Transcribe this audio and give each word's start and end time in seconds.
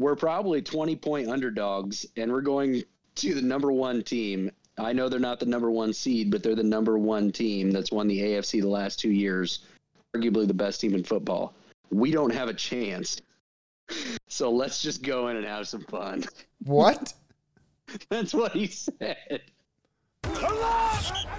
we're 0.00 0.16
probably 0.16 0.62
20 0.62 0.96
point 0.96 1.28
underdogs, 1.28 2.06
and 2.16 2.32
we're 2.32 2.40
going 2.40 2.82
to 3.16 3.34
the 3.34 3.42
number 3.42 3.70
one 3.70 4.02
team. 4.02 4.50
I 4.78 4.94
know 4.94 5.10
they're 5.10 5.20
not 5.20 5.38
the 5.38 5.46
number 5.46 5.70
one 5.70 5.92
seed, 5.92 6.30
but 6.30 6.42
they're 6.42 6.54
the 6.54 6.62
number 6.62 6.98
one 6.98 7.30
team 7.30 7.70
that's 7.70 7.92
won 7.92 8.08
the 8.08 8.18
AFC 8.18 8.62
the 8.62 8.68
last 8.68 8.98
two 8.98 9.10
years, 9.10 9.66
arguably 10.16 10.46
the 10.46 10.54
best 10.54 10.80
team 10.80 10.94
in 10.94 11.04
football. 11.04 11.54
We 11.90 12.12
don't 12.12 12.32
have 12.32 12.48
a 12.48 12.54
chance. 12.54 13.20
So 14.28 14.48
let's 14.48 14.80
just 14.80 15.02
go 15.02 15.26
in 15.28 15.36
and 15.36 15.44
have 15.44 15.66
some 15.66 15.82
fun. 15.82 16.22
What? 16.64 17.12
That's 18.08 18.32
what 18.32 18.52
he 18.52 18.68
said. 18.68 19.42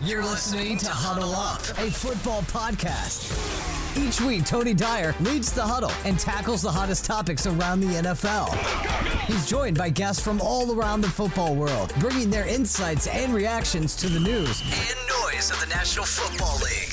You're 0.02 0.22
listening 0.22 0.78
to 0.80 0.90
Huddle 0.90 1.34
Up, 1.34 1.62
a 1.80 1.90
football 1.90 2.42
podcast. 2.42 3.61
Each 3.98 4.22
week, 4.22 4.46
Tony 4.46 4.74
Dyer 4.74 5.14
leads 5.20 5.52
the 5.52 5.62
huddle 5.62 5.92
and 6.06 6.18
tackles 6.18 6.62
the 6.62 6.72
hottest 6.72 7.04
topics 7.04 7.46
around 7.46 7.82
the 7.82 7.88
NFL. 7.88 8.56
He's 9.26 9.46
joined 9.46 9.78
by 9.78 9.90
guests 9.90 10.24
from 10.24 10.40
all 10.40 10.72
around 10.72 11.02
the 11.02 11.10
football 11.10 11.56
world, 11.56 11.94
bringing 12.00 12.30
their 12.30 12.48
insights 12.48 13.08
and 13.08 13.34
reactions 13.34 13.98
to 13.98 14.08
the 14.08 14.20
news 14.20 14.62
and 14.62 14.98
noise 15.10 15.52
of 15.52 15.60
the 15.60 15.66
National 15.68 16.06
Football 16.06 16.56
League. 16.60 16.92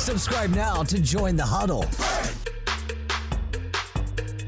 Subscribe 0.00 0.50
now 0.50 0.84
to 0.84 1.02
join 1.02 1.34
the 1.34 1.44
huddle. 1.44 1.84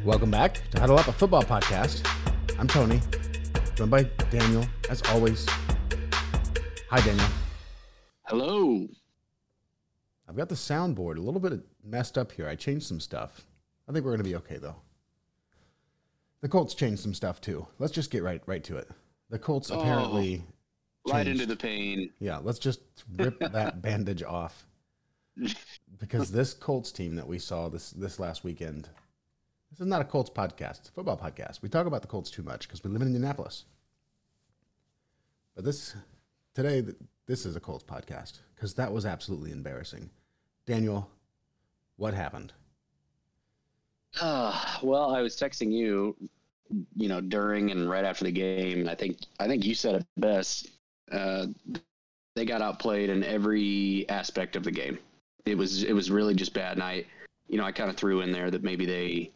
Welcome 0.05 0.31
back 0.31 0.61
to 0.71 0.81
Huddle 0.81 0.99
Up, 0.99 1.09
a 1.09 1.13
football 1.13 1.43
podcast. 1.43 2.09
I'm 2.57 2.69
Tony, 2.69 3.01
joined 3.75 3.91
by 3.91 4.05
Daniel, 4.31 4.65
as 4.89 5.03
always. 5.11 5.45
Hi, 6.89 7.01
Daniel. 7.01 7.27
Hello. 8.29 8.87
I've 10.35 10.39
got 10.39 10.49
the 10.49 10.57
soundboard 10.57 11.17
a 11.17 11.21
little 11.21 11.39
bit 11.39 11.61
messed 11.85 12.19
up 12.19 12.33
here. 12.33 12.49
I 12.49 12.57
changed 12.57 12.87
some 12.89 12.99
stuff. 12.99 13.43
I 13.89 13.93
think 13.93 14.05
we're 14.05 14.11
going 14.11 14.25
to 14.25 14.29
be 14.29 14.35
okay, 14.35 14.57
though. 14.57 14.75
The 16.41 16.49
Colts 16.49 16.75
changed 16.75 17.01
some 17.03 17.15
stuff, 17.15 17.41
too. 17.41 17.69
Let's 17.79 17.93
just 17.93 18.11
get 18.11 18.25
right 18.25 18.43
right 18.47 18.65
to 18.65 18.77
it. 18.79 18.91
The 19.31 19.39
Colts 19.39 19.71
Oh. 19.71 19.79
apparently. 19.79 20.43
Changed. 21.09 21.29
into 21.29 21.47
the 21.47 21.55
pain. 21.55 22.11
Yeah, 22.19 22.39
let's 22.39 22.59
just 22.59 22.81
rip 23.17 23.39
that 23.53 23.81
bandage 23.81 24.25
off. 24.25 24.67
Because 26.01 26.33
this 26.33 26.53
Colts 26.53 26.91
team 26.91 27.15
that 27.15 27.29
we 27.29 27.39
saw 27.39 27.69
this 27.69 27.91
this 27.91 28.19
last 28.19 28.43
weekend, 28.43 28.89
this 29.71 29.79
is 29.79 29.87
not 29.87 30.01
a 30.01 30.05
Colts 30.05 30.31
podcast, 30.31 30.81
it's 30.81 30.89
a 30.89 30.93
football 30.93 31.17
podcast. 31.17 31.63
We 31.63 31.69
talk 31.69 31.87
about 31.87 32.03
the 32.03 32.09
Colts 32.09 32.29
too 32.33 32.43
much 32.43 32.67
because 32.67 32.83
we 32.83 32.91
live 32.91 33.03
in 33.03 33.07
Indianapolis. 33.07 33.67
But 35.55 35.65
this 35.65 35.95
today, 36.57 36.85
this 37.27 37.47
is 37.47 37.55
a 37.55 37.61
Colts 37.61 37.85
podcast 37.85 38.41
because 38.57 38.75
that 38.75 38.93
was 38.93 39.07
absolutely 39.07 39.53
embarrassing. 39.53 40.11
Daniel, 40.67 41.09
what 41.97 42.15
happened? 42.15 42.53
Uh, 44.21 44.79
well, 44.83 45.15
I 45.15 45.21
was 45.21 45.37
texting 45.37 45.73
you, 45.73 46.17
you 46.97 47.09
know, 47.09 47.21
during 47.21 47.71
and 47.71 47.89
right 47.89 48.05
after 48.05 48.25
the 48.25 48.33
game, 48.33 48.81
and 48.81 48.91
I 48.91 48.95
think 48.95 49.19
I 49.41 49.47
think 49.47 49.65
you 49.65 49.75
said 49.75 49.97
it 49.97 50.07
best. 50.17 50.71
Uh, 51.11 51.47
they 52.35 52.45
got 52.45 52.63
outplayed 52.63 53.11
in 53.11 53.23
every 53.25 54.07
aspect 54.09 54.57
of 54.57 54.65
the 54.65 54.71
game. 54.71 54.99
It 55.47 55.57
was 55.57 55.83
it 55.83 55.93
was 55.93 56.11
really 56.11 56.35
just 56.35 56.55
bad. 56.55 56.75
And 56.75 56.83
I, 56.83 57.05
you 57.49 57.59
know, 57.59 57.65
I 57.65 57.73
kind 57.73 57.91
of 57.91 57.97
threw 57.97 58.21
in 58.21 58.33
there 58.33 58.51
that 58.51 58.63
maybe 58.63 58.87
they 58.87 59.31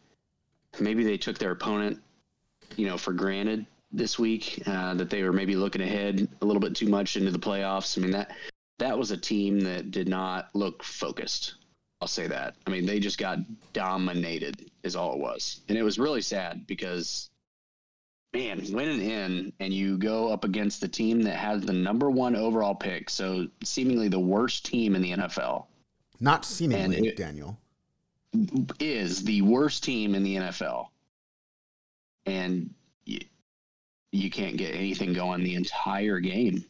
maybe 0.79 1.03
they 1.03 1.17
took 1.17 1.37
their 1.37 1.51
opponent, 1.51 2.01
you 2.75 2.87
know, 2.87 2.97
for 2.97 3.13
granted 3.13 3.65
this 3.91 4.17
week. 4.17 4.63
Uh, 4.65 4.93
that 4.95 5.09
they 5.09 5.23
were 5.23 5.33
maybe 5.33 5.55
looking 5.55 5.81
ahead 5.81 6.27
a 6.41 6.45
little 6.45 6.59
bit 6.59 6.75
too 6.75 6.87
much 6.87 7.15
into 7.15 7.31
the 7.31 7.39
playoffs. 7.39 7.97
I 7.97 8.01
mean 8.01 8.11
that 8.11 8.31
that 8.79 8.97
was 8.97 9.11
a 9.11 9.17
team 9.17 9.59
that 9.61 9.91
did 9.91 10.07
not 10.07 10.49
look 10.53 10.83
focused. 10.83 11.55
I'll 12.01 12.07
say 12.07 12.27
that. 12.27 12.55
I 12.65 12.69
mean, 12.69 12.85
they 12.85 12.99
just 12.99 13.17
got 13.17 13.39
dominated, 13.73 14.71
is 14.83 14.95
all 14.95 15.13
it 15.13 15.19
was. 15.19 15.61
And 15.67 15.77
it 15.77 15.83
was 15.83 15.99
really 15.99 16.21
sad 16.21 16.65
because, 16.65 17.29
man, 18.33 18.61
winning 18.71 19.01
in 19.01 19.53
and 19.59 19.73
you 19.73 19.97
go 19.97 20.29
up 20.31 20.45
against 20.45 20.79
the 20.79 20.87
team 20.87 21.21
that 21.23 21.35
has 21.35 21.61
the 21.61 21.73
number 21.73 22.09
one 22.09 22.37
overall 22.37 22.73
pick, 22.75 23.09
so 23.09 23.47
seemingly 23.63 24.07
the 24.07 24.19
worst 24.19 24.65
team 24.65 24.95
in 24.95 25.01
the 25.01 25.11
NFL, 25.11 25.65
Not 26.21 26.45
seemingly, 26.45 27.11
Daniel. 27.11 27.57
is 28.79 29.23
the 29.25 29.41
worst 29.41 29.83
team 29.83 30.15
in 30.15 30.23
the 30.23 30.35
NFL. 30.37 30.87
And 32.25 32.73
you, 33.05 33.19
you 34.13 34.29
can't 34.29 34.55
get 34.55 34.73
anything 34.73 35.11
going 35.13 35.43
the 35.43 35.55
entire 35.55 36.19
game. 36.19 36.63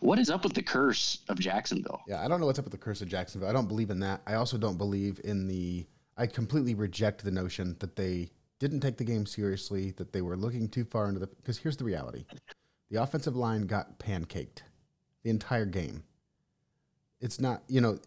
What 0.00 0.18
is 0.18 0.30
up 0.30 0.44
with 0.44 0.52
the 0.52 0.62
curse 0.62 1.20
of 1.28 1.38
Jacksonville? 1.38 2.02
Yeah, 2.06 2.24
I 2.24 2.28
don't 2.28 2.38
know 2.40 2.46
what's 2.46 2.58
up 2.58 2.64
with 2.64 2.72
the 2.72 2.78
curse 2.78 3.00
of 3.00 3.08
Jacksonville. 3.08 3.48
I 3.48 3.52
don't 3.52 3.68
believe 3.68 3.90
in 3.90 4.00
that. 4.00 4.20
I 4.26 4.34
also 4.34 4.58
don't 4.58 4.76
believe 4.76 5.20
in 5.24 5.46
the. 5.46 5.86
I 6.18 6.26
completely 6.26 6.74
reject 6.74 7.24
the 7.24 7.30
notion 7.30 7.76
that 7.80 7.96
they 7.96 8.30
didn't 8.58 8.80
take 8.80 8.96
the 8.96 9.04
game 9.04 9.26
seriously, 9.26 9.92
that 9.92 10.12
they 10.12 10.22
were 10.22 10.36
looking 10.36 10.68
too 10.68 10.84
far 10.84 11.08
into 11.08 11.20
the. 11.20 11.26
Because 11.26 11.58
here's 11.58 11.76
the 11.76 11.84
reality 11.84 12.24
the 12.90 13.02
offensive 13.02 13.36
line 13.36 13.62
got 13.62 13.98
pancaked 13.98 14.62
the 15.24 15.30
entire 15.30 15.66
game. 15.66 16.04
It's 17.20 17.40
not, 17.40 17.62
you 17.66 17.80
know, 17.80 17.98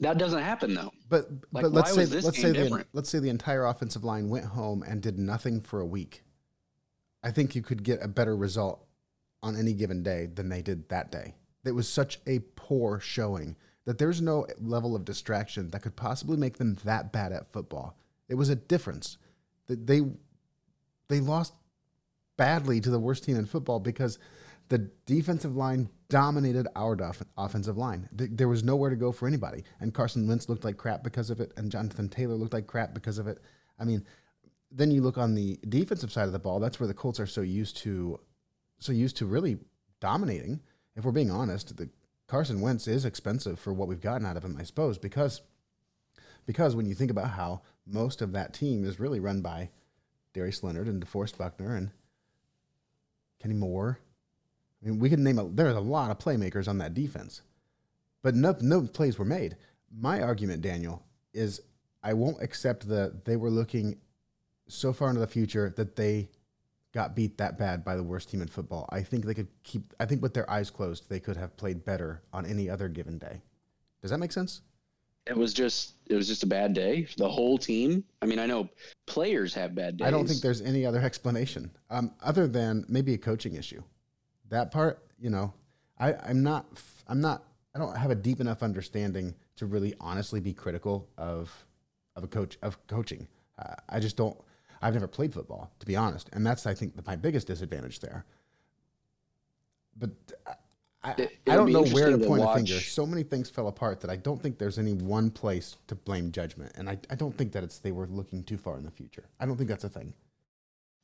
That 0.00 0.16
doesn't 0.18 0.42
happen, 0.42 0.74
though. 0.74 0.90
but 1.08 1.30
Like, 1.52 1.62
but 1.62 1.72
let's 1.72 1.92
say 1.92 2.06
let's 2.06 2.40
say 2.40 2.50
the, 2.52 2.84
let's 2.94 3.10
say 3.10 3.18
the 3.18 3.28
entire 3.28 3.66
offensive 3.66 4.02
line 4.02 4.30
went 4.30 4.46
home 4.46 4.82
and 4.82 5.02
did 5.02 5.18
nothing 5.18 5.60
for 5.60 5.80
a 5.80 5.86
week. 5.86 6.22
I 7.22 7.30
think 7.30 7.54
you 7.54 7.62
could 7.62 7.84
get 7.84 8.02
a 8.02 8.08
better 8.08 8.34
result 8.34 8.84
on 9.42 9.56
any 9.56 9.72
given 9.72 10.02
day 10.02 10.26
than 10.26 10.48
they 10.48 10.62
did 10.62 10.88
that 10.88 11.10
day. 11.10 11.34
It 11.64 11.72
was 11.72 11.88
such 11.88 12.20
a 12.26 12.40
poor 12.56 13.00
showing 13.00 13.56
that 13.84 13.98
there's 13.98 14.20
no 14.20 14.46
level 14.60 14.94
of 14.94 15.04
distraction 15.04 15.70
that 15.70 15.82
could 15.82 15.96
possibly 15.96 16.36
make 16.36 16.58
them 16.58 16.76
that 16.84 17.12
bad 17.12 17.32
at 17.32 17.52
football. 17.52 17.96
It 18.28 18.34
was 18.36 18.48
a 18.48 18.56
difference 18.56 19.18
that 19.66 19.86
they 19.86 20.02
they 21.08 21.20
lost 21.20 21.52
badly 22.36 22.80
to 22.80 22.90
the 22.90 22.98
worst 22.98 23.24
team 23.24 23.36
in 23.36 23.44
football 23.46 23.80
because 23.80 24.18
the 24.68 24.78
defensive 25.04 25.54
line 25.54 25.90
dominated 26.08 26.66
our 26.74 26.96
doff- 26.96 27.22
offensive 27.36 27.76
line. 27.76 28.08
Th- 28.16 28.30
There 28.32 28.48
was 28.48 28.64
nowhere 28.64 28.90
to 28.90 28.96
go 28.96 29.12
for 29.12 29.28
anybody, 29.28 29.64
and 29.80 29.92
Carson 29.92 30.26
Wentz 30.26 30.48
looked 30.48 30.64
like 30.64 30.76
crap 30.78 31.02
because 31.02 31.28
of 31.28 31.40
it, 31.40 31.52
and 31.56 31.70
Jonathan 31.70 32.08
Taylor 32.08 32.34
looked 32.34 32.54
like 32.54 32.66
crap 32.66 32.94
because 32.94 33.18
of 33.18 33.26
it. 33.26 33.38
I 33.78 33.84
mean, 33.84 34.06
then 34.70 34.90
you 34.90 35.02
look 35.02 35.18
on 35.18 35.34
the 35.34 35.58
defensive 35.68 36.10
side 36.12 36.26
of 36.26 36.32
the 36.32 36.38
ball. 36.38 36.58
That's 36.60 36.80
where 36.80 36.86
the 36.86 36.94
Colts 36.94 37.20
are 37.20 37.26
so 37.26 37.42
used 37.42 37.76
to, 37.78 38.18
so 38.82 38.92
used 38.92 39.16
to 39.18 39.26
really 39.26 39.58
dominating. 40.00 40.60
If 40.96 41.04
we're 41.04 41.12
being 41.12 41.30
honest, 41.30 41.76
the 41.76 41.88
Carson 42.26 42.60
Wentz 42.60 42.88
is 42.88 43.04
expensive 43.04 43.58
for 43.58 43.72
what 43.72 43.88
we've 43.88 44.00
gotten 44.00 44.26
out 44.26 44.36
of 44.36 44.44
him, 44.44 44.56
I 44.58 44.64
suppose, 44.64 44.98
because 44.98 45.42
because 46.46 46.74
when 46.74 46.86
you 46.86 46.94
think 46.94 47.10
about 47.10 47.30
how 47.30 47.62
most 47.86 48.20
of 48.20 48.32
that 48.32 48.52
team 48.52 48.84
is 48.84 48.98
really 48.98 49.20
run 49.20 49.42
by 49.42 49.70
Darius 50.32 50.62
Leonard 50.62 50.88
and 50.88 51.04
DeForest 51.04 51.38
Buckner 51.38 51.76
and 51.76 51.90
Kenny 53.40 53.54
Moore. 53.54 53.98
I 54.82 54.88
mean, 54.88 54.98
we 54.98 55.10
can 55.10 55.22
name 55.22 55.38
a 55.38 55.48
there's 55.48 55.76
a 55.76 55.80
lot 55.80 56.10
of 56.10 56.18
playmakers 56.18 56.68
on 56.68 56.78
that 56.78 56.94
defense, 56.94 57.42
but 58.22 58.34
no 58.34 58.56
no 58.60 58.82
plays 58.82 59.18
were 59.18 59.24
made. 59.24 59.56
My 59.94 60.22
argument, 60.22 60.62
Daniel, 60.62 61.02
is 61.34 61.60
I 62.02 62.14
won't 62.14 62.42
accept 62.42 62.88
that 62.88 63.24
they 63.24 63.36
were 63.36 63.50
looking 63.50 63.98
so 64.68 64.92
far 64.92 65.08
into 65.08 65.20
the 65.20 65.26
future 65.26 65.72
that 65.76 65.96
they 65.96 66.30
got 66.92 67.16
beat 67.16 67.38
that 67.38 67.58
bad 67.58 67.84
by 67.84 67.96
the 67.96 68.02
worst 68.02 68.30
team 68.30 68.42
in 68.42 68.48
football. 68.48 68.88
I 68.90 69.02
think 69.02 69.24
they 69.24 69.34
could 69.34 69.48
keep. 69.62 69.94
I 69.98 70.06
think 70.06 70.22
with 70.22 70.34
their 70.34 70.48
eyes 70.50 70.70
closed, 70.70 71.08
they 71.08 71.20
could 71.20 71.36
have 71.36 71.56
played 71.56 71.84
better 71.84 72.22
on 72.32 72.46
any 72.46 72.68
other 72.68 72.88
given 72.88 73.18
day. 73.18 73.42
Does 74.00 74.10
that 74.10 74.18
make 74.18 74.32
sense? 74.32 74.62
It 75.26 75.36
was 75.36 75.54
just 75.54 75.94
it 76.06 76.16
was 76.16 76.26
just 76.26 76.42
a 76.42 76.46
bad 76.46 76.74
day. 76.74 77.06
The 77.16 77.28
whole 77.28 77.56
team. 77.56 78.04
I 78.20 78.26
mean, 78.26 78.38
I 78.38 78.46
know 78.46 78.68
players 79.06 79.54
have 79.54 79.74
bad 79.74 79.96
days. 79.96 80.08
I 80.08 80.10
don't 80.10 80.26
think 80.26 80.40
there's 80.40 80.60
any 80.60 80.84
other 80.84 81.00
explanation 81.00 81.70
um, 81.90 82.12
other 82.22 82.48
than 82.48 82.84
maybe 82.88 83.14
a 83.14 83.18
coaching 83.18 83.54
issue. 83.54 83.82
That 84.48 84.70
part, 84.70 85.06
you 85.18 85.30
know, 85.30 85.54
I, 85.98 86.14
I'm 86.14 86.42
not, 86.42 86.66
I'm 87.06 87.20
not, 87.20 87.44
I 87.74 87.78
don't 87.78 87.96
have 87.96 88.10
a 88.10 88.14
deep 88.14 88.40
enough 88.40 88.62
understanding 88.62 89.34
to 89.56 89.66
really 89.66 89.94
honestly 90.00 90.40
be 90.40 90.52
critical 90.52 91.08
of, 91.16 91.50
of 92.16 92.24
a 92.24 92.26
coach 92.26 92.58
of 92.60 92.84
coaching. 92.86 93.28
Uh, 93.58 93.74
I 93.88 94.00
just 94.00 94.16
don't. 94.16 94.36
I've 94.82 94.94
never 94.94 95.06
played 95.06 95.32
football, 95.32 95.70
to 95.78 95.86
be 95.86 95.96
honest, 95.96 96.28
and 96.32 96.44
that's 96.44 96.66
I 96.66 96.74
think 96.74 97.06
my 97.06 97.16
biggest 97.16 97.46
disadvantage 97.46 98.00
there. 98.00 98.24
But 99.98 100.10
I, 100.46 100.52
I, 101.04 101.10
It- 101.18 101.38
I 101.48 101.56
don't 101.56 101.72
know 101.72 101.84
where 101.84 102.10
to 102.10 102.18
to 102.18 102.26
point 102.26 102.42
a 102.42 102.46
watch. 102.46 102.56
finger. 102.56 102.80
So 102.80 103.06
many 103.06 103.22
things 103.22 103.48
fell 103.50 103.68
apart 103.68 104.00
that 104.00 104.10
I 104.10 104.16
don't 104.16 104.40
think 104.42 104.58
there's 104.58 104.78
any 104.78 104.94
one 104.94 105.30
place 105.30 105.76
to 105.86 105.94
blame 105.94 106.32
judgment, 106.32 106.72
and 106.76 106.88
I, 106.88 106.98
I 107.10 107.14
don't 107.14 107.36
think 107.36 107.52
that 107.52 107.62
it's 107.64 107.78
they 107.78 107.92
were 107.92 108.06
looking 108.06 108.42
too 108.44 108.56
far 108.58 108.76
in 108.76 108.84
the 108.84 108.90
future. 108.90 109.24
I 109.40 109.46
don't 109.46 109.56
think 109.56 109.68
that's 109.68 109.84
a 109.84 109.88
thing. 109.88 110.12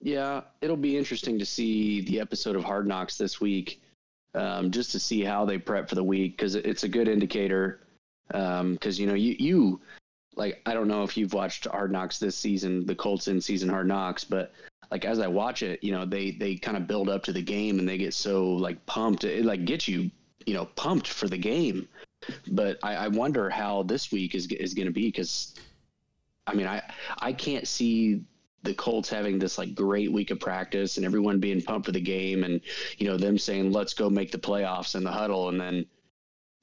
Yeah, 0.01 0.43
it'll 0.61 0.77
be 0.77 0.97
interesting 0.97 1.39
to 1.41 1.47
see 1.47 2.03
the 2.03 2.21
episode 2.21 2.55
of 2.57 2.63
Hard 2.65 2.87
Knocks 2.87 3.19
this 3.19 3.41
week, 3.41 3.83
um, 4.35 4.71
just 4.71 4.93
to 4.93 5.01
see 5.01 5.23
how 5.23 5.45
they 5.45 5.59
prep 5.59 5.89
for 5.89 5.97
the 5.97 6.05
week 6.05 6.37
because 6.37 6.55
it's 6.55 6.85
a 6.85 6.89
good 6.89 7.09
indicator. 7.09 7.81
Because 8.29 8.99
you 9.01 9.07
know, 9.07 9.15
you 9.15 9.35
you 9.39 9.81
like 10.37 10.63
I 10.67 10.75
don't 10.75 10.89
know 10.89 11.03
if 11.03 11.17
you've 11.17 11.35
watched 11.35 11.67
Hard 11.67 11.93
Knocks 11.93 12.19
this 12.19 12.37
season, 12.37 12.87
the 12.87 12.95
Colts 12.95 13.29
in 13.29 13.41
season 13.41 13.69
Hard 13.69 13.89
Knocks, 13.89 14.25
but 14.25 14.53
like 14.91 15.05
as 15.05 15.19
I 15.19 15.27
watch 15.27 15.63
it, 15.63 15.83
you 15.83 15.93
know, 15.93 16.05
they 16.05 16.33
they 16.33 16.57
kind 16.57 16.77
of 16.77 16.87
build 16.87 17.09
up 17.09 17.23
to 17.25 17.33
the 17.33 17.43
game 17.43 17.79
and 17.79 17.89
they 17.89 17.99
get 17.99 18.15
so 18.15 18.49
like 18.49 18.85
pumped. 18.87 19.25
It 19.25 19.45
like 19.45 19.65
gets 19.65 19.89
you, 19.89 20.11
you 20.47 20.55
know, 20.55 20.65
pumped 20.65 21.09
for 21.09 21.29
the 21.29 21.39
game. 21.39 21.89
But 22.49 22.79
I, 22.83 22.95
I 22.95 23.09
wonder 23.09 23.51
how 23.51 23.83
this 23.83 24.11
week 24.11 24.35
is 24.35 24.47
is 24.47 24.75
going 24.75 24.87
to 24.87 24.93
be 24.93 25.09
because, 25.09 25.55
I 26.47 26.55
mean, 26.55 26.67
I 26.67 26.83
I 27.19 27.33
can't 27.33 27.69
see 27.69 28.25
the 28.63 28.75
Colts 28.75 29.09
having 29.09 29.39
this 29.39 29.59
like 29.59 29.75
great 29.75 30.13
week 30.13 30.31
of 30.31 30.41
practice 30.41 30.97
and 30.97 31.07
everyone 31.07 31.39
being 31.39 31.63
pumped 31.63 31.87
for 31.87 31.93
the 31.93 32.01
game 32.01 32.45
and 32.45 32.61
you 32.97 33.07
know 33.07 33.17
them 33.17 33.39
saying 33.39 33.73
let's 33.73 33.95
go 33.95 34.11
make 34.11 34.33
the 34.33 34.39
playoffs 34.39 34.97
in 34.97 35.05
the 35.05 35.13
huddle 35.13 35.49
and 35.49 35.61
then 35.61 35.87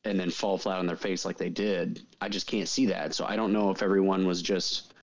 and 0.06 0.20
then 0.20 0.30
fall 0.30 0.58
flat 0.58 0.80
on 0.80 0.86
their 0.86 0.96
face 0.96 1.26
like 1.26 1.38
they 1.38 1.50
did. 1.50 2.02
I 2.22 2.30
just 2.30 2.48
can't 2.48 2.68
see 2.68 2.86
that. 2.88 3.14
So 3.14 3.26
I 3.26 3.36
don't 3.36 3.52
know 3.52 3.72
if 3.72 3.82
everyone 3.82 4.26
was 4.26 4.42
just 4.42 4.94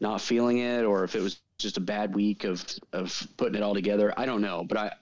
not 0.00 0.20
feeling 0.20 0.58
it 0.58 0.84
or 0.84 1.04
if 1.04 1.14
it 1.14 1.22
was 1.22 1.40
just 1.58 1.76
a 1.76 1.80
bad 1.80 2.14
week 2.14 2.44
of 2.44 2.64
of 2.92 3.26
putting 3.36 3.54
it 3.54 3.62
all 3.62 3.74
together. 3.74 4.12
I 4.16 4.26
don't 4.26 4.42
know, 4.42 4.64
but 4.64 4.78
I 4.78 4.92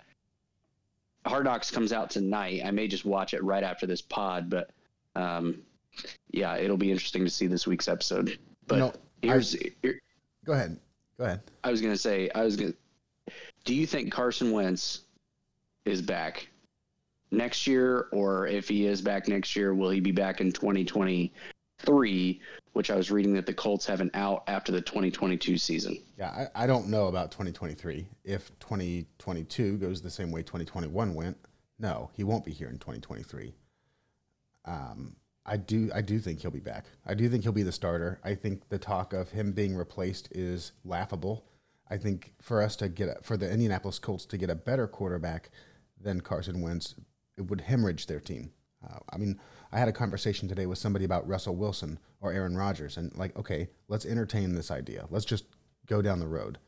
Hard 1.26 1.44
Knocks 1.44 1.70
comes 1.70 1.93
out 1.93 2.11
tonight. 2.11 2.62
I 2.64 2.70
may 2.70 2.88
just 2.88 3.05
watch 3.05 3.35
it 3.35 3.43
right 3.43 3.62
after 3.62 3.87
this 3.87 4.00
pod, 4.00 4.49
but 4.49 4.70
um, 5.17 5.62
yeah, 6.31 6.56
it'll 6.56 6.76
be 6.76 6.91
interesting 6.91 7.25
to 7.25 7.31
see 7.31 7.47
this 7.47 7.67
week's 7.67 7.88
episode. 7.88 8.38
But 8.67 8.79
know, 8.79 8.93
here's 9.20 9.52
here, 9.82 10.00
Go 10.44 10.52
ahead. 10.52 10.79
Go 11.19 11.25
ahead. 11.25 11.41
I 11.64 11.70
was 11.70 11.81
gonna 11.81 11.97
say 11.97 12.31
I 12.35 12.44
was 12.44 12.56
gonna. 12.56 12.73
Do 13.64 13.75
you 13.75 13.87
think 13.87 14.12
Carson 14.12 14.52
Wentz 14.52 15.02
is 15.85 16.00
back 16.00 16.49
next 17.31 17.67
year, 17.67 18.09
or 18.12 18.47
if 18.47 18.69
he 18.69 18.87
is 18.87 19.03
back 19.03 19.29
next 19.29 19.56
year, 19.56 19.75
will 19.75 19.91
he 19.91 20.00
be 20.00 20.12
back 20.12 20.41
in 20.41 20.53
2023? 20.53 22.41
Which 22.73 22.91
I 22.91 22.97
was 22.97 23.11
reading 23.11 23.35
that 23.35 23.47
the 23.47 23.55
Colts 23.55 23.85
have 23.87 24.00
an 24.00 24.11
out 24.15 24.44
after 24.47 24.71
the 24.73 24.81
2022 24.81 25.59
season. 25.59 25.99
Yeah, 26.17 26.31
I, 26.31 26.65
I 26.65 26.67
don't 26.67 26.88
know 26.88 27.09
about 27.09 27.31
2023. 27.32 28.06
If 28.25 28.50
2022 28.61 29.79
goes 29.79 30.00
the 30.00 30.11
same 30.11 30.31
way 30.31 30.43
2021 30.43 31.15
went, 31.15 31.37
no, 31.79 32.11
he 32.12 32.25
won't 32.25 32.44
be 32.44 32.53
here 32.53 32.69
in 32.69 32.79
2023. 32.79 33.55
Um, 34.67 35.17
I 35.47 35.56
do 35.56 35.91
I 35.94 36.03
do 36.03 36.19
think 36.19 36.41
he'll 36.41 36.50
be 36.50 36.61
back. 36.61 36.85
I 37.06 37.15
do 37.15 37.29
think 37.29 37.43
he'll 37.43 37.53
be 37.53 37.62
the 37.62 37.73
starter. 37.73 38.21
I 38.23 38.35
think 38.35 38.69
the 38.69 38.79
talk 38.79 39.12
of 39.12 39.31
him 39.31 39.53
being 39.53 39.75
replaced 39.75 40.29
is 40.33 40.73
laughable. 40.85 41.47
I 41.88 41.97
think 41.97 42.35
for 42.41 42.62
us 42.62 42.76
to 42.76 42.88
get 42.88 43.25
for 43.25 43.37
the 43.37 43.50
Indianapolis 43.50 43.99
Colts 43.99 44.26
to 44.26 44.37
get 44.37 44.50
a 44.50 44.55
better 44.55 44.87
quarterback 44.87 45.50
than 46.00 46.21
Carson 46.21 46.61
Wentz, 46.61 46.94
it 47.40 47.48
would 47.48 47.62
hemorrhage 47.62 48.06
their 48.06 48.20
team. 48.20 48.52
Uh, 48.87 48.98
I 49.10 49.16
mean, 49.16 49.40
I 49.72 49.78
had 49.78 49.88
a 49.88 49.92
conversation 49.92 50.46
today 50.46 50.66
with 50.66 50.78
somebody 50.78 51.04
about 51.04 51.26
Russell 51.26 51.56
Wilson 51.56 51.98
or 52.20 52.32
Aaron 52.32 52.56
Rodgers, 52.56 52.96
and 52.96 53.16
like, 53.16 53.37
okay, 53.37 53.69
let's 53.88 54.04
entertain 54.04 54.54
this 54.54 54.70
idea. 54.70 55.06
Let's 55.10 55.25
just 55.25 55.44
go 55.87 56.02
down 56.02 56.20
the 56.20 56.28
road. 56.28 56.58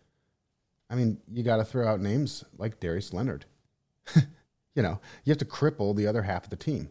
I 0.90 0.94
mean, 0.94 1.18
you 1.30 1.42
got 1.42 1.56
to 1.56 1.64
throw 1.64 1.86
out 1.86 2.00
names 2.00 2.44
like 2.58 2.80
Darius 2.80 3.12
Leonard. 3.12 3.44
you 4.16 4.82
know, 4.82 4.98
you 5.24 5.30
have 5.30 5.38
to 5.38 5.44
cripple 5.44 5.94
the 5.94 6.06
other 6.06 6.22
half 6.22 6.44
of 6.44 6.50
the 6.50 6.56
team. 6.56 6.90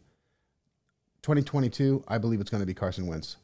2022, 1.23 2.03
I 2.07 2.17
believe 2.17 2.39
it's 2.39 2.49
going 2.49 2.61
to 2.61 2.67
be 2.67 2.73
Carson 2.73 3.07
Wentz. 3.07 3.37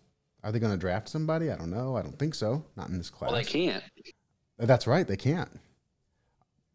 Are 0.44 0.52
they 0.52 0.60
going 0.60 0.72
to 0.72 0.78
draft 0.78 1.10
somebody? 1.10 1.52
I 1.52 1.58
don't 1.58 1.70
know. 1.70 1.96
I 1.96 2.02
don't 2.02 2.18
think 2.18 2.34
so. 2.34 2.64
Not 2.76 2.90
in 2.90 2.98
this 2.98 3.10
class. 3.10 3.32
Well, 3.32 3.40
they 3.42 3.48
can't. 3.48 3.84
That's 4.58 4.88
right. 4.88 5.08
They 5.08 5.18
can't. 5.18 5.50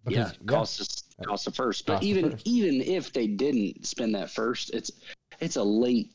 yeah, 0.06 0.30
cost 0.46 0.80
us 0.80 1.01
cost 1.22 1.44
the 1.44 1.50
first. 1.50 1.86
But 1.86 1.94
Cost 1.94 2.04
even 2.04 2.38
even 2.44 2.80
if 2.80 3.12
they 3.12 3.26
didn't 3.26 3.86
spend 3.86 4.14
that 4.14 4.30
first, 4.30 4.70
it's 4.70 4.92
it's 5.40 5.56
a 5.56 5.62
late, 5.62 6.10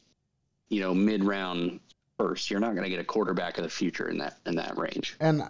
you 0.69 0.81
know, 0.81 0.93
mid 0.93 1.23
round 1.23 1.79
first. 2.17 2.49
You're 2.49 2.59
not 2.59 2.71
going 2.71 2.83
to 2.83 2.89
get 2.89 2.99
a 2.99 3.03
quarterback 3.03 3.57
of 3.57 3.63
the 3.63 3.69
future 3.69 4.09
in 4.09 4.17
that 4.19 4.39
in 4.45 4.55
that 4.55 4.77
range. 4.77 5.15
And 5.19 5.43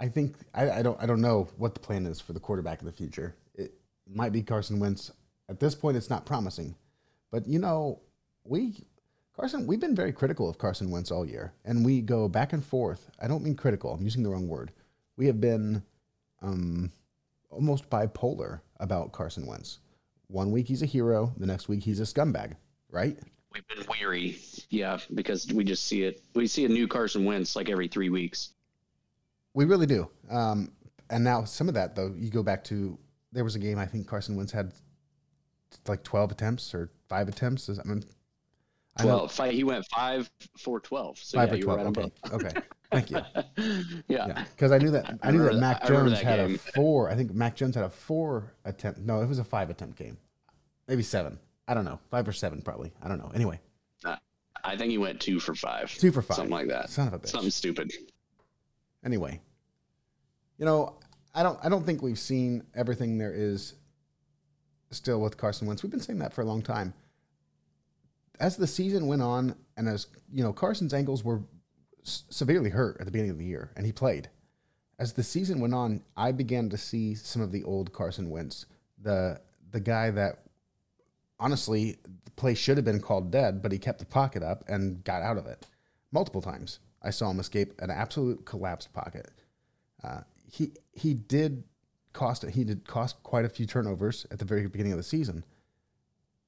I 0.00 0.08
think 0.08 0.36
I, 0.54 0.70
I 0.70 0.82
don't 0.82 1.00
I 1.02 1.06
don't 1.06 1.20
know 1.20 1.48
what 1.56 1.74
the 1.74 1.80
plan 1.80 2.06
is 2.06 2.20
for 2.20 2.32
the 2.32 2.40
quarterback 2.40 2.80
of 2.80 2.86
the 2.86 2.92
future. 2.92 3.34
It 3.54 3.72
might 4.06 4.32
be 4.32 4.42
Carson 4.42 4.78
Wentz. 4.78 5.10
At 5.48 5.60
this 5.60 5.74
point, 5.74 5.96
it's 5.96 6.10
not 6.10 6.26
promising. 6.26 6.74
But 7.30 7.46
you 7.46 7.58
know, 7.58 8.00
we 8.44 8.84
Carson 9.34 9.66
we've 9.66 9.80
been 9.80 9.94
very 9.94 10.12
critical 10.12 10.48
of 10.48 10.58
Carson 10.58 10.90
Wentz 10.90 11.10
all 11.10 11.26
year, 11.26 11.52
and 11.64 11.84
we 11.84 12.00
go 12.00 12.28
back 12.28 12.52
and 12.52 12.64
forth. 12.64 13.10
I 13.20 13.28
don't 13.28 13.42
mean 13.42 13.56
critical. 13.56 13.92
I'm 13.92 14.02
using 14.02 14.22
the 14.22 14.30
wrong 14.30 14.48
word. 14.48 14.72
We 15.16 15.26
have 15.26 15.40
been 15.40 15.82
um, 16.42 16.92
almost 17.54 17.88
bipolar 17.88 18.60
about 18.80 19.12
Carson 19.12 19.46
Wentz. 19.46 19.78
One 20.28 20.50
week 20.50 20.66
he's 20.66 20.82
a 20.82 20.86
hero, 20.86 21.32
the 21.36 21.46
next 21.46 21.68
week 21.68 21.82
he's 21.82 22.00
a 22.00 22.04
scumbag. 22.04 22.54
Right? 22.90 23.18
We've 23.52 23.66
been 23.68 23.86
weary, 23.88 24.38
yeah, 24.70 24.98
because 25.14 25.46
we 25.52 25.62
just 25.64 25.86
see 25.86 26.02
it. 26.02 26.22
We 26.34 26.46
see 26.46 26.64
a 26.64 26.68
new 26.68 26.88
Carson 26.88 27.24
Wentz 27.24 27.54
like 27.54 27.68
every 27.68 27.88
three 27.88 28.08
weeks. 28.08 28.50
We 29.54 29.64
really 29.64 29.86
do. 29.86 30.10
Um, 30.30 30.72
and 31.10 31.22
now 31.22 31.44
some 31.44 31.68
of 31.68 31.74
that 31.74 31.94
though, 31.94 32.12
you 32.16 32.30
go 32.30 32.42
back 32.42 32.64
to 32.64 32.98
there 33.32 33.44
was 33.44 33.54
a 33.54 33.58
game 33.58 33.78
I 33.78 33.86
think 33.86 34.06
Carson 34.06 34.36
Wentz 34.36 34.52
had 34.52 34.72
like 35.86 36.02
twelve 36.02 36.32
attempts 36.32 36.74
or 36.74 36.90
five 37.08 37.28
attempts. 37.28 37.68
I 37.68 37.74
mean, 37.84 38.04
I 38.96 39.04
know 39.04 39.08
Well, 39.08 39.28
five, 39.28 39.52
he 39.52 39.64
went 39.64 39.84
five 39.94 40.30
for 40.58 40.80
twelve. 40.80 41.18
So 41.18 41.38
five 41.38 41.50
yeah, 41.50 41.54
or 41.54 41.62
twelve. 41.62 41.96
right 41.96 42.12
okay, 42.32 42.48
okay, 42.48 42.60
thank 42.94 43.10
you. 43.10 43.20
yeah. 44.08 44.26
Yeah, 44.28 44.44
because 44.54 44.72
I 44.72 44.78
knew 44.78 44.90
that 44.90 45.18
I, 45.22 45.28
I 45.28 45.30
knew 45.30 45.42
that 45.44 45.54
Mac 45.56 45.80
that- 45.82 45.88
Jones 45.88 46.12
that 46.12 46.24
had 46.24 46.38
a 46.40 46.58
four. 46.58 47.10
I 47.10 47.14
think 47.14 47.32
Mac 47.34 47.56
Jones 47.56 47.74
had 47.74 47.84
a 47.84 47.88
four 47.90 48.52
attempt. 48.64 49.00
No, 49.00 49.20
it 49.20 49.28
was 49.28 49.38
a 49.38 49.44
five 49.44 49.70
attempt 49.70 49.96
game, 49.98 50.16
maybe 50.88 51.02
seven. 51.02 51.38
I 51.66 51.74
don't 51.74 51.84
know, 51.84 51.98
five 52.10 52.26
or 52.28 52.32
seven 52.32 52.60
probably. 52.62 52.92
I 53.02 53.08
don't 53.08 53.18
know. 53.18 53.30
Anyway, 53.34 53.60
I 54.62 54.76
think 54.76 54.90
he 54.90 54.98
went 54.98 55.20
two 55.20 55.40
for 55.40 55.54
five. 55.54 55.90
two 55.92 56.12
for 56.12 56.22
five, 56.22 56.36
Something 56.36 56.52
like 56.52 56.68
that. 56.68 56.90
Son 56.90 57.08
of 57.08 57.14
a 57.14 57.18
bitch. 57.18 57.28
Something 57.28 57.50
stupid. 57.50 57.92
anyway, 59.04 59.40
you 60.58 60.64
know, 60.64 60.94
I 61.34 61.42
don't 61.42 61.58
I 61.64 61.68
don't 61.68 61.84
think 61.84 62.02
we've 62.02 62.18
seen 62.18 62.62
everything 62.74 63.18
there 63.18 63.32
is 63.32 63.74
still 64.90 65.20
with 65.20 65.36
Carson 65.36 65.66
Wentz. 65.66 65.82
We've 65.82 65.90
been 65.90 66.00
saying 66.00 66.18
that 66.20 66.32
for 66.32 66.42
a 66.42 66.44
long 66.44 66.62
time. 66.62 66.94
As 68.40 68.56
the 68.56 68.66
season 68.66 69.06
went 69.06 69.22
on, 69.22 69.54
and 69.76 69.88
as 69.88 70.08
you 70.32 70.42
know, 70.42 70.52
Carson's 70.52 70.92
ankles 70.92 71.22
were 71.24 71.40
severely 72.04 72.70
hurt 72.70 72.98
at 73.00 73.06
the 73.06 73.10
beginning 73.10 73.32
of 73.32 73.38
the 73.38 73.44
year, 73.44 73.70
and 73.76 73.86
he 73.86 73.92
played. 73.92 74.28
As 74.98 75.14
the 75.14 75.24
season 75.24 75.60
went 75.60 75.74
on, 75.74 76.02
I 76.16 76.32
began 76.32 76.68
to 76.70 76.78
see 76.78 77.14
some 77.14 77.42
of 77.42 77.50
the 77.50 77.64
old 77.64 77.92
Carson 77.92 78.30
Wentz, 78.30 78.66
the 79.00 79.40
the 79.72 79.80
guy 79.80 80.10
that 80.10 80.44
honestly 81.40 81.98
the 82.24 82.30
play 82.32 82.54
should 82.54 82.76
have 82.76 82.84
been 82.84 83.00
called 83.00 83.30
dead, 83.30 83.60
but 83.60 83.72
he 83.72 83.78
kept 83.78 83.98
the 83.98 84.06
pocket 84.06 84.42
up 84.42 84.64
and 84.68 85.02
got 85.02 85.22
out 85.22 85.36
of 85.36 85.46
it 85.46 85.66
multiple 86.12 86.40
times. 86.40 86.78
I 87.02 87.10
saw 87.10 87.30
him 87.30 87.40
escape 87.40 87.74
an 87.80 87.90
absolute 87.90 88.46
collapsed 88.46 88.92
pocket. 88.92 89.30
Uh, 90.02 90.20
he 90.50 90.72
he 90.92 91.14
did 91.14 91.64
cost 92.12 92.44
he 92.44 92.64
did 92.64 92.86
cost 92.86 93.22
quite 93.22 93.44
a 93.44 93.48
few 93.48 93.66
turnovers 93.66 94.26
at 94.30 94.38
the 94.38 94.44
very 94.44 94.66
beginning 94.68 94.92
of 94.92 94.98
the 94.98 95.02
season, 95.02 95.44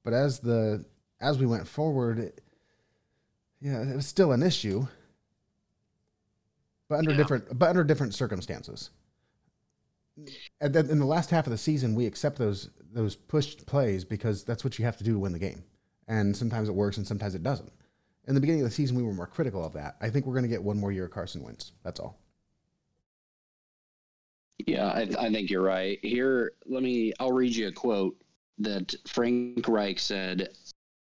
but 0.03 0.13
as 0.13 0.39
the 0.39 0.85
as 1.19 1.37
we 1.37 1.45
went 1.45 1.67
forward, 1.67 2.19
it, 2.19 2.41
yeah, 3.59 3.81
it 3.81 3.95
was 3.95 4.07
still 4.07 4.31
an 4.31 4.43
issue, 4.43 4.87
but 6.89 6.95
under 6.99 7.11
Yeah. 7.11 7.17
different 7.17 7.57
but 7.59 7.69
under 7.69 7.83
different 7.83 8.13
circumstances. 8.13 8.89
And 10.61 10.73
then 10.73 10.89
in 10.89 10.97
the 10.99 11.05
last 11.05 11.29
half 11.29 11.45
of 11.45 11.51
the 11.51 11.57
season, 11.57 11.93
we 11.95 12.05
accept 12.05 12.37
those 12.37 12.69
those 12.91 13.15
pushed 13.15 13.65
plays 13.67 14.03
because 14.03 14.43
that's 14.43 14.63
what 14.63 14.79
you 14.79 14.85
have 14.85 14.97
to 14.97 15.03
do 15.03 15.13
to 15.13 15.19
win 15.19 15.33
the 15.33 15.39
game, 15.39 15.63
and 16.07 16.35
sometimes 16.35 16.69
it 16.69 16.75
works 16.75 16.97
and 16.97 17.05
sometimes 17.05 17.35
it 17.35 17.43
doesn't. 17.43 17.71
In 18.27 18.33
the 18.33 18.41
beginning 18.41 18.61
of 18.61 18.67
the 18.69 18.73
season, 18.75 18.97
we 18.97 19.03
were 19.03 19.13
more 19.13 19.27
critical 19.27 19.63
of 19.63 19.73
that. 19.73 19.95
I 20.01 20.09
think 20.09 20.25
we're 20.25 20.33
going 20.33 20.43
to 20.43 20.49
get 20.49 20.63
one 20.63 20.77
more 20.79 20.91
year 20.91 21.05
of 21.05 21.11
Carson 21.11 21.43
Wentz. 21.43 21.71
That's 21.83 21.99
all. 21.99 22.19
Yeah, 24.65 24.87
I, 24.87 25.07
I 25.19 25.31
think 25.31 25.49
you're 25.49 25.61
right. 25.61 25.99
Here, 26.01 26.53
let 26.65 26.81
me. 26.83 27.13
I'll 27.19 27.31
read 27.31 27.55
you 27.55 27.67
a 27.67 27.71
quote 27.71 28.19
that 28.59 28.95
Frank 29.07 29.67
Reich 29.67 29.99
said. 29.99 30.49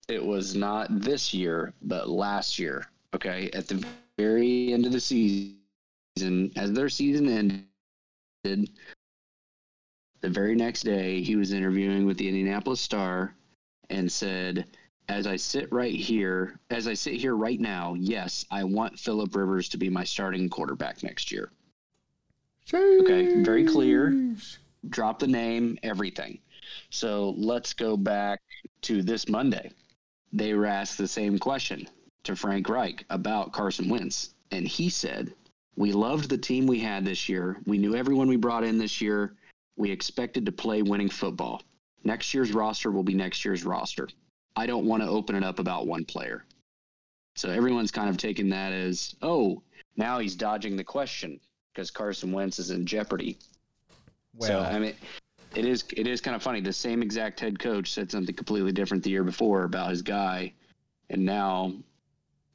It 0.09 0.25
was 0.25 0.54
not 0.54 1.00
this 1.00 1.33
year, 1.33 1.73
but 1.83 2.09
last 2.09 2.59
year. 2.59 2.87
Okay, 3.14 3.50
at 3.52 3.69
the 3.69 3.85
very 4.19 4.73
end 4.73 4.87
of 4.87 4.93
the 4.93 5.00
season, 5.00 5.59
as 6.16 6.73
their 6.73 6.88
season 6.88 7.28
ended, 7.28 8.71
the 10.21 10.28
very 10.28 10.54
next 10.54 10.83
day 10.83 11.23
he 11.23 11.37
was 11.37 11.52
interviewing 11.52 12.06
with 12.06 12.16
the 12.16 12.28
Indianapolis 12.28 12.80
Star, 12.80 13.35
and 13.90 14.11
said, 14.11 14.66
"As 15.09 15.26
I 15.26 15.37
sit 15.37 15.71
right 15.73 15.94
here, 15.94 16.59
as 16.71 16.87
I 16.87 16.94
sit 16.94 17.14
here 17.14 17.37
right 17.37 17.61
now, 17.61 17.94
yes, 17.94 18.44
I 18.50 18.64
want 18.64 18.99
Philip 18.99 19.35
Rivers 19.35 19.68
to 19.71 19.76
be 19.76 19.90
my 19.90 20.04
starting 20.04 20.49
quarterback 20.49 21.02
next 21.02 21.33
year." 21.33 21.50
Okay, 22.73 23.42
very 23.42 23.64
clear. 23.64 24.35
Drop 24.88 25.18
the 25.18 25.26
name, 25.26 25.78
everything. 25.83 26.38
So 26.90 27.35
let's 27.37 27.73
go 27.75 27.97
back 27.97 28.40
to 28.83 29.02
this 29.02 29.28
Monday. 29.28 29.71
They 30.33 30.54
were 30.54 30.66
asked 30.66 30.97
the 30.97 31.09
same 31.09 31.38
question 31.38 31.88
to 32.23 32.37
Frank 32.37 32.68
Reich 32.68 33.04
about 33.11 33.52
Carson 33.52 33.88
Wentz. 33.88 34.35
And 34.50 34.66
he 34.66 34.88
said, 34.88 35.35
We 35.76 35.93
loved 35.93 36.28
the 36.28 36.38
team 36.38 36.66
we 36.66 36.78
had 36.78 37.04
this 37.04 37.28
year. 37.28 37.59
We 37.66 37.78
knew 37.78 37.97
everyone 37.97 38.28
we 38.28 38.37
brought 38.37 38.64
in 38.64 38.78
this 38.78 39.00
year. 39.00 39.35
We 39.76 39.90
expected 39.90 40.47
to 40.47 40.52
play 40.52 40.83
winning 40.83 41.09
football. 41.09 41.62
Next 42.04 42.33
year's 42.35 42.52
roster 42.52 42.90
will 42.90 43.02
be 43.02 43.14
next 43.14 43.45
year's 43.45 43.64
roster. 43.64 44.09
I 44.57 44.66
don't 44.66 44.87
want 44.87 45.02
to 45.02 45.09
open 45.09 45.35
it 45.35 45.43
up 45.43 45.59
about 45.59 45.87
one 45.87 46.04
player. 46.04 46.45
So 47.35 47.50
everyone's 47.50 47.90
kind 47.90 48.09
of 48.09 48.16
taking 48.16 48.50
that 48.50 48.73
as, 48.73 49.16
oh, 49.23 49.62
now 49.97 50.21
he's 50.21 50.37
dodging 50.37 50.76
the 50.76 50.85
question 50.85 51.40
because 51.73 51.90
Carson 51.90 52.31
Wentz 52.31 52.59
is 52.59 52.71
in 52.71 52.87
jeopardy. 52.87 53.38
So 54.40 54.61
Well, 54.61 54.64
I 54.64 54.78
mean, 54.78 54.95
it 55.54 55.64
is 55.64 55.85
it 55.97 56.07
is 56.07 56.21
kind 56.21 56.35
of 56.35 56.43
funny. 56.43 56.61
The 56.61 56.73
same 56.73 57.02
exact 57.02 57.40
head 57.40 57.59
coach 57.59 57.93
said 57.93 58.11
something 58.11 58.35
completely 58.35 58.73
different 58.73 59.02
the 59.02 59.11
year 59.11 59.25
before 59.25 59.64
about 59.64 59.90
his 59.90 60.02
guy, 60.02 60.52
and 61.11 61.25
now 61.25 61.73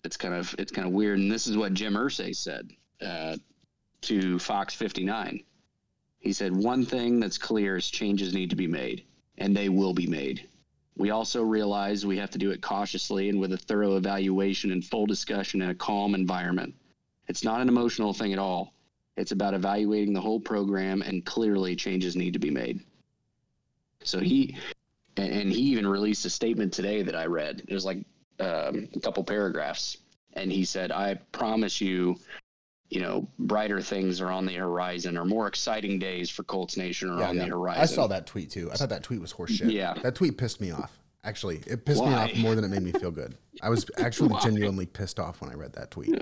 it's 0.03 0.17
kind 0.17 0.33
of 0.33 0.53
it's 0.59 0.71
kind 0.71 0.87
of 0.87 0.93
weird. 0.93 1.19
And 1.19 1.31
this 1.31 1.47
is 1.47 1.57
what 1.57 1.73
Jim 1.73 1.93
Irsay 1.93 2.35
said. 2.35 2.69
Uh, 3.01 3.37
to 4.01 4.39
Fox 4.39 4.73
59. 4.73 5.43
He 6.19 6.33
said, 6.33 6.55
One 6.55 6.85
thing 6.85 7.19
that's 7.19 7.37
clear 7.37 7.77
is 7.77 7.89
changes 7.89 8.33
need 8.33 8.49
to 8.49 8.55
be 8.55 8.67
made, 8.67 9.05
and 9.37 9.55
they 9.55 9.69
will 9.69 9.93
be 9.93 10.07
made. 10.07 10.47
We 10.97 11.11
also 11.11 11.43
realize 11.43 12.05
we 12.05 12.17
have 12.17 12.31
to 12.31 12.37
do 12.37 12.51
it 12.51 12.61
cautiously 12.61 13.29
and 13.29 13.39
with 13.39 13.53
a 13.53 13.57
thorough 13.57 13.95
evaluation 13.95 14.71
and 14.71 14.83
full 14.83 15.05
discussion 15.05 15.61
in 15.61 15.69
a 15.69 15.75
calm 15.75 16.13
environment. 16.13 16.75
It's 17.27 17.43
not 17.43 17.61
an 17.61 17.69
emotional 17.69 18.13
thing 18.13 18.33
at 18.33 18.39
all. 18.39 18.73
It's 19.15 19.31
about 19.31 19.53
evaluating 19.53 20.13
the 20.13 20.21
whole 20.21 20.39
program, 20.39 21.01
and 21.01 21.25
clearly 21.25 21.75
changes 21.75 22.15
need 22.15 22.33
to 22.33 22.39
be 22.39 22.49
made. 22.49 22.81
So 24.03 24.19
he, 24.19 24.57
and 25.17 25.51
he 25.51 25.61
even 25.61 25.87
released 25.87 26.25
a 26.25 26.29
statement 26.29 26.73
today 26.73 27.01
that 27.01 27.15
I 27.15 27.25
read. 27.25 27.63
It 27.67 27.73
was 27.73 27.85
like 27.85 27.99
um, 28.39 28.87
a 28.95 28.99
couple 29.01 29.23
paragraphs, 29.23 29.97
and 30.33 30.51
he 30.51 30.63
said, 30.63 30.91
"I 30.91 31.15
promise 31.33 31.81
you, 31.81 32.17
you 32.89 32.99
know, 33.01 33.27
brighter 33.39 33.81
things 33.81 34.19
are 34.21 34.31
on 34.31 34.45
the 34.45 34.53
horizon, 34.55 35.17
or 35.17 35.25
more 35.25 35.47
exciting 35.47 35.99
days 35.99 36.29
for 36.29 36.43
Colts 36.43 36.75
Nation 36.77 37.09
are 37.09 37.19
Yeah, 37.19 37.29
on 37.29 37.35
yeah. 37.37 37.43
the 37.45 37.49
horizon." 37.51 37.81
I 37.83 37.85
saw 37.85 38.07
that 38.07 38.25
tweet 38.25 38.49
too. 38.49 38.69
I 38.71 38.75
thought 38.75 38.89
that 38.89 39.03
tweet 39.03 39.21
was 39.21 39.31
horseshit. 39.33 39.71
Yeah. 39.71 39.93
That 40.01 40.15
tweet 40.15 40.37
pissed 40.37 40.59
me 40.61 40.71
off. 40.71 40.99
Actually, 41.23 41.61
it 41.67 41.85
pissed 41.85 42.03
me 42.03 42.13
off 42.13 42.33
more 42.37 42.55
than 42.55 42.63
it 42.63 42.69
made 42.69 42.81
me 42.81 42.91
feel 42.93 43.11
good. 43.11 43.37
I 43.61 43.69
was 43.69 43.85
actually 43.97 44.33
genuinely 44.41 44.85
pissed 44.85 45.19
off 45.19 45.41
when 45.41 45.49
I 45.49 45.53
read 45.53 45.73
that 45.73 45.91
tweet. 45.91 46.15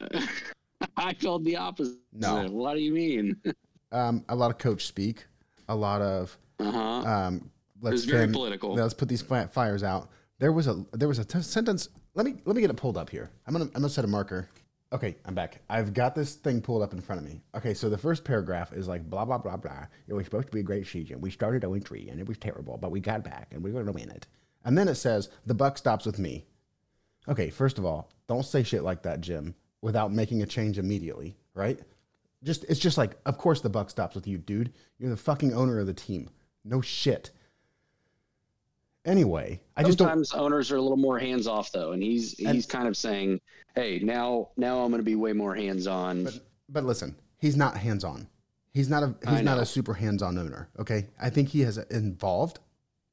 I 0.96 1.14
felt 1.14 1.44
the 1.44 1.56
opposite. 1.56 1.96
No. 2.12 2.46
What 2.48 2.74
do 2.74 2.80
you 2.80 2.92
mean? 2.92 3.36
Um, 3.90 4.22
a 4.28 4.36
lot 4.36 4.50
of 4.50 4.58
coach 4.58 4.84
speak, 4.86 5.24
a 5.66 5.74
lot 5.74 6.02
of 6.02 6.36
Uh 6.58 6.70
huh. 6.70 6.80
um, 7.08 7.50
let's 7.80 7.92
was 7.92 8.04
very 8.04 8.26
fan- 8.26 8.34
political. 8.34 8.74
Let's 8.74 8.92
put 8.92 9.08
these 9.08 9.22
fi- 9.22 9.46
fires 9.46 9.82
out. 9.82 10.10
There 10.40 10.52
was 10.52 10.66
a 10.66 10.84
there 10.92 11.08
was 11.08 11.18
a 11.18 11.24
t- 11.24 11.40
sentence. 11.40 11.88
Let 12.14 12.26
me 12.26 12.34
let 12.44 12.54
me 12.54 12.60
get 12.60 12.68
it 12.68 12.76
pulled 12.76 12.98
up 12.98 13.08
here. 13.08 13.30
I'm 13.46 13.54
gonna 13.54 13.64
I'm 13.64 13.70
gonna 13.80 13.88
set 13.88 14.04
a 14.04 14.06
marker. 14.08 14.46
Okay, 14.90 15.16
I'm 15.26 15.34
back. 15.34 15.60
I've 15.68 15.92
got 15.92 16.14
this 16.14 16.34
thing 16.34 16.62
pulled 16.62 16.82
up 16.82 16.94
in 16.94 17.02
front 17.02 17.20
of 17.20 17.26
me. 17.28 17.42
Okay, 17.54 17.74
so 17.74 17.90
the 17.90 17.98
first 17.98 18.24
paragraph 18.24 18.72
is 18.72 18.88
like 18.88 19.08
blah 19.08 19.26
blah 19.26 19.36
blah 19.36 19.58
blah. 19.58 19.86
It 20.06 20.14
was 20.14 20.24
supposed 20.24 20.46
to 20.46 20.52
be 20.52 20.60
a 20.60 20.64
great 20.64 20.86
season. 20.86 21.20
We 21.20 21.30
started 21.30 21.60
0 21.62 21.78
3 21.78 22.08
and 22.08 22.18
it 22.18 22.26
was 22.26 22.38
terrible, 22.38 22.78
but 22.78 22.90
we 22.90 23.00
got 23.00 23.22
back 23.22 23.48
and 23.50 23.62
we're 23.62 23.74
gonna 23.74 23.92
win 23.92 24.08
it. 24.10 24.26
And 24.64 24.78
then 24.78 24.88
it 24.88 24.94
says 24.94 25.28
the 25.44 25.54
buck 25.54 25.76
stops 25.76 26.06
with 26.06 26.18
me. 26.18 26.46
Okay, 27.28 27.50
first 27.50 27.76
of 27.76 27.84
all, 27.84 28.10
don't 28.28 28.46
say 28.46 28.62
shit 28.62 28.82
like 28.82 29.02
that, 29.02 29.20
Jim, 29.20 29.54
without 29.82 30.10
making 30.10 30.40
a 30.40 30.46
change 30.46 30.78
immediately, 30.78 31.36
right? 31.52 31.78
Just 32.42 32.64
it's 32.64 32.80
just 32.80 32.96
like, 32.96 33.18
of 33.26 33.36
course 33.36 33.60
the 33.60 33.68
buck 33.68 33.90
stops 33.90 34.14
with 34.14 34.26
you, 34.26 34.38
dude. 34.38 34.72
You're 34.98 35.10
the 35.10 35.18
fucking 35.18 35.52
owner 35.52 35.80
of 35.80 35.86
the 35.86 35.92
team. 35.92 36.30
No 36.64 36.80
shit. 36.80 37.30
Anyway, 39.04 39.60
I 39.76 39.82
just 39.84 39.98
don't 39.98 40.08
Sometimes 40.08 40.32
owners 40.32 40.70
are 40.70 40.76
a 40.76 40.82
little 40.82 40.96
more 40.96 41.18
hands 41.18 41.46
off 41.46 41.72
though, 41.72 41.92
and 41.92 42.02
he's 42.02 42.32
he's 42.32 42.66
kind 42.66 42.86
of 42.88 42.96
saying, 42.96 43.40
"Hey, 43.74 44.00
now 44.00 44.50
now 44.56 44.80
I'm 44.82 44.90
going 44.90 45.00
to 45.00 45.04
be 45.04 45.14
way 45.14 45.32
more 45.32 45.54
hands 45.54 45.86
on." 45.86 46.24
but 46.24 46.40
but 46.68 46.84
listen, 46.84 47.16
he's 47.38 47.56
not 47.56 47.76
hands 47.76 48.04
on. 48.04 48.28
He's 48.72 48.88
not 48.90 49.02
a 49.02 49.14
he's 49.28 49.42
not 49.42 49.58
a 49.58 49.64
super 49.64 49.94
hands 49.94 50.22
on 50.22 50.36
owner. 50.36 50.68
Okay, 50.78 51.06
I 51.20 51.30
think 51.30 51.48
he 51.48 51.60
has 51.60 51.78
involved. 51.78 52.58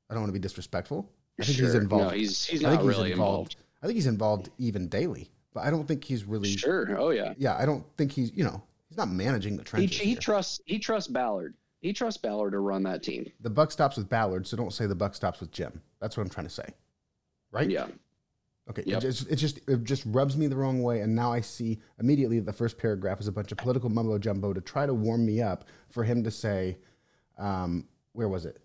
I 0.09 0.13
don't 0.13 0.21
want 0.23 0.29
to 0.29 0.39
be 0.39 0.39
disrespectful. 0.39 1.09
I 1.39 1.43
think 1.43 1.59
he's 1.59 1.75
involved. 1.75 2.11
No, 2.11 2.17
he's 2.17 2.45
he's 2.45 2.63
I 2.63 2.69
not 2.69 2.77
think 2.77 2.89
he's 2.89 2.97
really 2.97 3.11
involved. 3.11 3.55
I 3.81 3.85
think 3.85 3.95
he's 3.95 4.07
involved 4.07 4.49
even 4.57 4.87
daily, 4.89 5.29
but 5.53 5.63
I 5.63 5.69
don't 5.69 5.87
think 5.87 6.03
he's 6.03 6.25
really. 6.25 6.55
Sure. 6.57 6.99
Oh 6.99 7.11
yeah. 7.11 7.33
Yeah, 7.37 7.55
I 7.55 7.65
don't 7.65 7.85
think 7.97 8.11
he's. 8.11 8.31
You 8.33 8.43
know, 8.43 8.61
he's 8.89 8.97
not 8.97 9.09
managing 9.09 9.55
the 9.55 9.63
He, 9.63 9.69
trenches. 9.69 9.99
he 9.99 10.09
here. 10.09 10.19
trusts 10.19 10.61
he 10.65 10.79
trusts 10.79 11.07
Ballard. 11.09 11.53
He 11.85 11.93
trusts 11.93 12.19
Ballard 12.19 12.53
to 12.53 12.59
run 12.61 12.81
that 12.83 13.03
team. 13.03 13.31
the 13.41 13.49
buck 13.51 13.69
stops 13.69 13.95
with 13.95 14.09
Ballard, 14.09 14.47
so 14.47 14.57
don't 14.57 14.73
say 14.73 14.87
the 14.87 14.95
buck 14.95 15.13
stops 15.13 15.39
with 15.39 15.51
Jim. 15.51 15.83
That's 15.99 16.17
what 16.17 16.23
I'm 16.23 16.31
trying 16.31 16.47
to 16.47 16.51
say. 16.51 16.67
Right? 17.51 17.69
Yeah. 17.69 17.85
Okay. 18.67 18.81
Yep. 18.87 18.97
It, 18.97 19.01
just, 19.01 19.29
it 19.29 19.35
just 19.35 19.59
it 19.69 19.83
just 19.83 20.03
rubs 20.07 20.35
me 20.35 20.47
the 20.47 20.55
wrong 20.55 20.81
way, 20.81 21.01
and 21.01 21.15
now 21.15 21.31
I 21.31 21.41
see 21.41 21.79
immediately 21.99 22.39
the 22.39 22.51
first 22.51 22.79
paragraph 22.79 23.19
is 23.19 23.27
a 23.27 23.31
bunch 23.31 23.51
of 23.51 23.59
political 23.59 23.89
mumbo 23.89 24.17
jumbo 24.17 24.51
to 24.51 24.61
try 24.61 24.87
to 24.87 24.95
warm 24.95 25.27
me 25.27 25.43
up 25.43 25.65
for 25.91 26.03
him 26.03 26.23
to 26.23 26.31
say, 26.31 26.79
um, 27.37 27.87
where 28.13 28.29
was 28.29 28.47
it? 28.47 28.57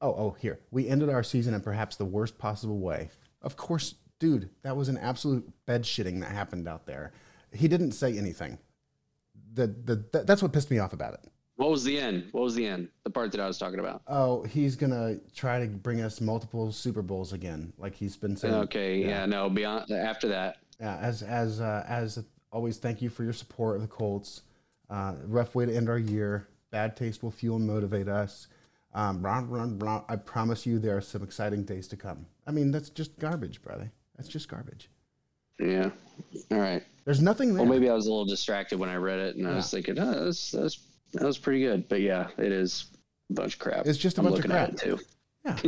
Oh, 0.00 0.14
oh, 0.14 0.36
here. 0.40 0.58
We 0.70 0.88
ended 0.88 1.10
our 1.10 1.22
season 1.22 1.52
in 1.52 1.60
perhaps 1.60 1.96
the 1.96 2.06
worst 2.06 2.38
possible 2.38 2.78
way. 2.78 3.10
Of 3.42 3.58
course, 3.58 3.96
dude, 4.18 4.48
that 4.62 4.74
was 4.74 4.88
an 4.88 4.96
absolute 4.96 5.46
bed 5.66 5.82
shitting 5.82 6.20
that 6.20 6.32
happened 6.32 6.66
out 6.66 6.86
there. 6.86 7.12
He 7.52 7.68
didn't 7.68 7.92
say 7.92 8.16
anything. 8.16 8.58
The, 9.54 9.66
the, 9.68 10.04
that- 10.12 10.26
that's 10.26 10.42
what 10.42 10.52
pissed 10.52 10.70
me 10.70 10.78
off 10.78 10.92
about 10.92 11.14
it. 11.14 11.20
What 11.56 11.70
was 11.70 11.84
the 11.84 11.98
end? 12.00 12.28
What 12.32 12.44
was 12.44 12.54
the 12.54 12.66
end? 12.66 12.88
The 13.04 13.10
part 13.10 13.32
that 13.32 13.40
I 13.40 13.46
was 13.46 13.58
talking 13.58 13.80
about. 13.80 14.00
Oh, 14.06 14.42
he's 14.44 14.76
gonna 14.76 15.18
try 15.34 15.60
to 15.60 15.66
bring 15.66 16.00
us 16.00 16.18
multiple 16.22 16.72
Super 16.72 17.02
Bowls 17.02 17.34
again, 17.34 17.74
like 17.76 17.94
he's 17.94 18.16
been 18.16 18.34
saying. 18.34 18.54
Okay. 18.54 18.96
Yeah. 19.04 19.26
No. 19.26 19.50
Beyond 19.50 19.90
after 19.90 20.26
that. 20.28 20.56
Yeah, 20.80 20.96
as 20.96 21.22
as 21.22 21.60
uh, 21.60 21.84
as 21.86 22.24
always, 22.50 22.78
thank 22.78 23.02
you 23.02 23.10
for 23.10 23.24
your 23.24 23.34
support 23.34 23.76
of 23.76 23.82
the 23.82 23.88
Colts. 23.88 24.40
Uh, 24.88 25.16
rough 25.26 25.54
way 25.54 25.66
to 25.66 25.76
end 25.76 25.90
our 25.90 25.98
year. 25.98 26.48
Bad 26.70 26.96
taste 26.96 27.22
will 27.22 27.30
fuel 27.30 27.56
and 27.56 27.66
motivate 27.66 28.08
us. 28.08 28.46
Um, 28.94 29.20
blah, 29.20 29.42
blah, 29.42 29.66
blah. 29.66 30.04
I 30.08 30.16
promise 30.16 30.64
you, 30.64 30.78
there 30.78 30.96
are 30.96 31.00
some 31.02 31.22
exciting 31.22 31.64
days 31.64 31.86
to 31.88 31.96
come. 31.96 32.24
I 32.46 32.52
mean, 32.52 32.70
that's 32.70 32.88
just 32.88 33.18
garbage, 33.18 33.60
brother. 33.60 33.92
That's 34.16 34.30
just 34.30 34.48
garbage. 34.48 34.88
Yeah. 35.60 35.90
All 36.50 36.58
right. 36.58 36.82
There's 37.04 37.20
nothing 37.20 37.54
there. 37.54 37.62
Well, 37.64 37.72
maybe 37.72 37.88
I 37.88 37.94
was 37.94 38.06
a 38.06 38.10
little 38.10 38.24
distracted 38.24 38.78
when 38.78 38.88
I 38.88 38.96
read 38.96 39.18
it, 39.18 39.36
and 39.36 39.46
I 39.46 39.54
was 39.54 39.70
thinking, 39.70 39.98
oh, 39.98 40.24
that's 40.24 40.50
that's 40.50 40.78
that 41.12 41.22
was 41.22 41.38
pretty 41.38 41.60
good. 41.60 41.88
But 41.88 42.00
yeah, 42.00 42.28
it 42.38 42.52
is 42.52 42.86
a 43.30 43.34
bunch 43.34 43.54
of 43.54 43.58
crap. 43.60 43.86
It's 43.86 43.98
just 43.98 44.18
a 44.18 44.20
I'm 44.20 44.26
bunch 44.28 44.44
of 44.44 44.50
crap. 44.50 44.70
it 44.70 44.78
too. 44.78 44.98
Yeah. 45.44 45.56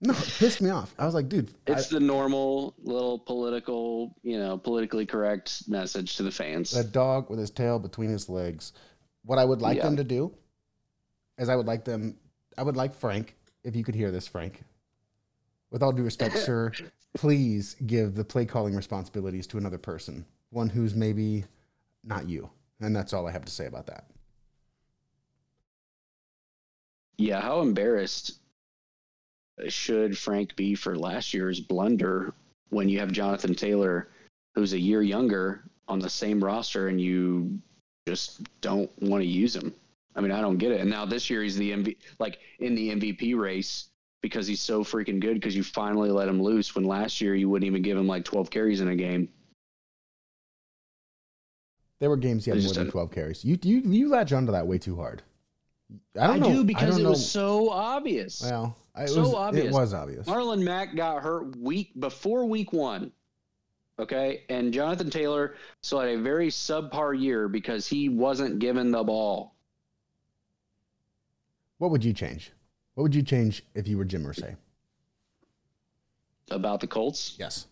no, 0.00 0.12
it 0.12 0.34
pissed 0.38 0.60
me 0.60 0.70
off. 0.70 0.92
I 0.98 1.06
was 1.06 1.14
like, 1.14 1.28
dude, 1.28 1.50
I- 1.68 1.72
It's 1.72 1.88
the 1.88 2.00
normal 2.00 2.74
little 2.82 3.18
political, 3.20 4.14
you 4.22 4.38
know, 4.38 4.58
politically 4.58 5.06
correct 5.06 5.68
message 5.68 6.16
to 6.16 6.24
the 6.24 6.30
fans. 6.32 6.74
a 6.76 6.82
dog 6.82 7.30
with 7.30 7.38
his 7.38 7.50
tail 7.50 7.78
between 7.78 8.10
his 8.10 8.28
legs. 8.28 8.72
What 9.24 9.38
I 9.38 9.44
would 9.44 9.62
like 9.62 9.76
Yeah. 9.76 9.84
them 9.84 9.96
to 9.96 10.04
do 10.04 10.32
is 11.38 11.48
I 11.48 11.54
would 11.56 11.66
like 11.66 11.84
them 11.84 12.16
I 12.58 12.62
would 12.64 12.76
like 12.76 12.94
Frank, 12.94 13.36
if 13.64 13.76
you 13.76 13.84
could 13.84 13.94
hear 13.94 14.10
this, 14.10 14.26
Frank. 14.26 14.62
With 15.70 15.82
all 15.82 15.92
due 15.92 16.02
respect, 16.02 16.36
sir, 16.38 16.72
please 17.16 17.76
give 17.86 18.14
the 18.14 18.24
play 18.24 18.44
calling 18.44 18.74
responsibilities 18.74 19.46
to 19.48 19.58
another 19.58 19.78
person. 19.78 20.24
One 20.50 20.68
who's 20.68 20.94
maybe 20.94 21.44
not 22.04 22.28
you. 22.28 22.48
And 22.80 22.94
that's 22.94 23.12
all 23.12 23.26
I 23.26 23.32
have 23.32 23.44
to 23.44 23.52
say 23.52 23.66
about 23.66 23.86
that. 23.86 24.04
Yeah, 27.16 27.40
how 27.40 27.62
embarrassed 27.62 28.38
should 29.68 30.18
Frank 30.18 30.54
be 30.56 30.74
for 30.74 30.98
last 30.98 31.32
year's 31.32 31.58
blunder 31.60 32.34
when 32.68 32.90
you 32.90 32.98
have 32.98 33.10
Jonathan 33.10 33.54
Taylor, 33.54 34.08
who's 34.54 34.74
a 34.74 34.78
year 34.78 35.02
younger, 35.02 35.64
on 35.88 35.98
the 35.98 36.10
same 36.10 36.44
roster, 36.44 36.88
and 36.88 37.00
you 37.00 37.58
just 38.06 38.42
don't 38.60 38.90
want 39.00 39.22
to 39.22 39.26
use 39.26 39.56
him? 39.56 39.74
I 40.14 40.20
mean, 40.20 40.32
I 40.32 40.42
don't 40.42 40.58
get 40.58 40.72
it. 40.72 40.82
And 40.82 40.90
now 40.90 41.06
this 41.06 41.30
year 41.30 41.42
he's 41.42 41.56
the 41.56 41.72
MV, 41.72 41.96
like 42.18 42.40
in 42.58 42.74
the 42.74 42.90
MVP 42.90 43.38
race 43.38 43.88
because 44.22 44.46
he's 44.46 44.60
so 44.60 44.82
freaking 44.82 45.20
good 45.20 45.34
because 45.34 45.54
you 45.54 45.62
finally 45.62 46.10
let 46.10 46.28
him 46.28 46.42
loose. 46.42 46.74
When 46.74 46.84
last 46.84 47.20
year 47.20 47.34
you 47.34 47.48
wouldn't 47.48 47.66
even 47.66 47.82
give 47.82 47.96
him 47.96 48.06
like 48.06 48.24
12 48.24 48.50
carries 48.50 48.80
in 48.80 48.88
a 48.88 48.96
game. 48.96 49.28
There 51.98 52.10
were 52.10 52.16
games 52.16 52.44
he 52.44 52.50
had 52.50 52.62
more 52.62 52.72
than 52.72 52.90
12 52.90 53.10
carries. 53.10 53.44
You 53.44 53.58
you 53.62 53.78
you 53.78 54.08
latch 54.08 54.32
onto 54.32 54.52
that 54.52 54.66
way 54.66 54.78
too 54.78 54.96
hard. 54.96 55.22
I 56.18 56.26
don't 56.26 56.40
know. 56.40 56.52
do 56.52 56.60
I 56.60 56.64
because 56.64 56.90
don't 56.90 57.00
it 57.00 57.02
know. 57.04 57.10
was 57.10 57.30
so 57.30 57.70
obvious. 57.70 58.42
well, 58.42 58.76
it 58.98 59.08
so 59.08 59.20
was, 59.20 59.34
obvious. 59.34 59.66
It 59.66 59.72
was 59.72 59.94
obvious. 59.94 60.26
Marlon 60.26 60.62
Mack 60.62 60.96
got 60.96 61.22
hurt 61.22 61.56
week 61.56 61.98
before 61.98 62.44
week 62.44 62.72
one. 62.72 63.12
Okay. 63.98 64.42
And 64.48 64.72
Jonathan 64.72 65.10
Taylor 65.10 65.54
still 65.82 66.00
had 66.00 66.10
a 66.10 66.18
very 66.18 66.48
subpar 66.48 67.18
year 67.18 67.48
because 67.48 67.86
he 67.86 68.08
wasn't 68.08 68.58
given 68.58 68.90
the 68.90 69.02
ball. 69.04 69.54
What 71.78 71.90
would 71.90 72.04
you 72.04 72.12
change? 72.12 72.52
What 72.96 73.02
would 73.02 73.14
you 73.14 73.22
change 73.22 73.62
if 73.74 73.86
you 73.86 73.98
were 73.98 74.06
Jim 74.06 74.24
Irsay? 74.24 74.56
About 76.50 76.80
the 76.80 76.86
Colts, 76.86 77.36
Yes. 77.38 77.66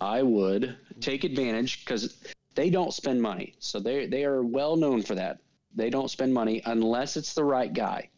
I 0.00 0.22
would 0.22 0.78
take 1.00 1.24
advantage 1.24 1.84
because 1.84 2.22
they 2.54 2.70
don't 2.70 2.92
spend 2.92 3.20
money. 3.20 3.54
So 3.58 3.78
they 3.78 4.06
they 4.06 4.24
are 4.24 4.42
well 4.42 4.76
known 4.76 5.02
for 5.02 5.14
that. 5.14 5.40
They 5.74 5.90
don't 5.90 6.10
spend 6.10 6.32
money 6.32 6.62
unless 6.64 7.18
it's 7.18 7.34
the 7.34 7.44
right 7.44 7.72
guy. 7.72 8.08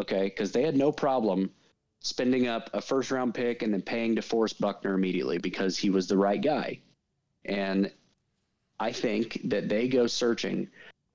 Okay, 0.00 0.24
because 0.28 0.52
they 0.52 0.62
had 0.62 0.76
no 0.76 0.92
problem 0.92 1.50
spending 1.98 2.46
up 2.46 2.70
a 2.74 2.80
first 2.80 3.10
round 3.10 3.34
pick 3.34 3.62
and 3.62 3.72
then 3.74 3.82
paying 3.82 4.14
DeForest 4.14 4.60
Buckner 4.60 4.94
immediately 4.94 5.38
because 5.38 5.76
he 5.76 5.90
was 5.90 6.06
the 6.06 6.16
right 6.16 6.40
guy. 6.40 6.80
And 7.44 7.90
I 8.78 8.92
think 8.92 9.40
that 9.44 9.68
they 9.68 9.88
go 9.88 10.06
searching 10.06 10.68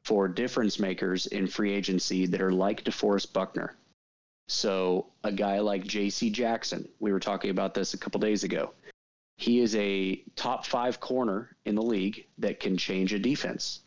for 0.06 0.28
difference 0.28 0.80
makers 0.80 1.26
in 1.28 1.48
free 1.48 1.74
agency 1.74 2.28
that 2.28 2.42
are 2.42 2.52
like 2.52 2.84
DeForest 2.84 3.34
Buckner. 3.34 3.76
So 4.48 5.08
a 5.24 5.32
guy 5.32 5.60
like 5.60 5.84
J.C. 5.84 6.30
Jackson, 6.30 6.88
we 7.00 7.12
were 7.12 7.20
talking 7.20 7.50
about 7.50 7.74
this 7.74 7.96
a 7.96 7.98
couple 7.98 8.20
days 8.20 8.44
ago. 8.44 8.72
He 9.38 9.60
is 9.60 9.76
a 9.76 10.24
top 10.36 10.66
five 10.66 11.00
corner 11.00 11.58
in 11.66 11.74
the 11.74 11.82
league 11.82 12.28
that 12.38 12.60
can 12.60 12.78
change 12.78 13.14
a 13.14 13.20
defense. 13.20 13.82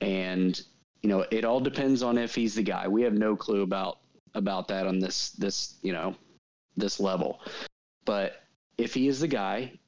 And, 0.00 0.60
you 1.02 1.10
know, 1.10 1.26
it 1.30 1.44
all 1.44 1.60
depends 1.60 2.02
on 2.02 2.16
if 2.16 2.34
he's 2.34 2.54
the 2.54 2.62
guy. 2.62 2.88
We 2.88 3.02
have 3.02 3.12
no 3.12 3.36
clue 3.36 3.62
about 3.62 3.98
about 4.36 4.66
that 4.68 4.86
on 4.86 4.98
this 4.98 5.30
this, 5.30 5.74
you 5.82 5.92
know, 5.92 6.16
this 6.76 6.98
level. 6.98 7.40
But 8.06 8.42
if 8.78 8.94
he 8.94 9.08
is 9.08 9.20
the 9.20 9.28
guy, 9.28 9.78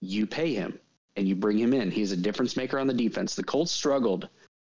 you 0.00 0.26
pay 0.26 0.54
him 0.54 0.78
and 1.16 1.26
you 1.26 1.34
bring 1.34 1.58
him 1.58 1.72
in. 1.72 1.90
He's 1.90 2.12
a 2.12 2.16
difference 2.16 2.56
maker 2.56 2.78
on 2.78 2.86
the 2.86 2.94
defense. 2.94 3.34
The 3.34 3.42
Colts 3.42 3.72
struggled 3.72 4.28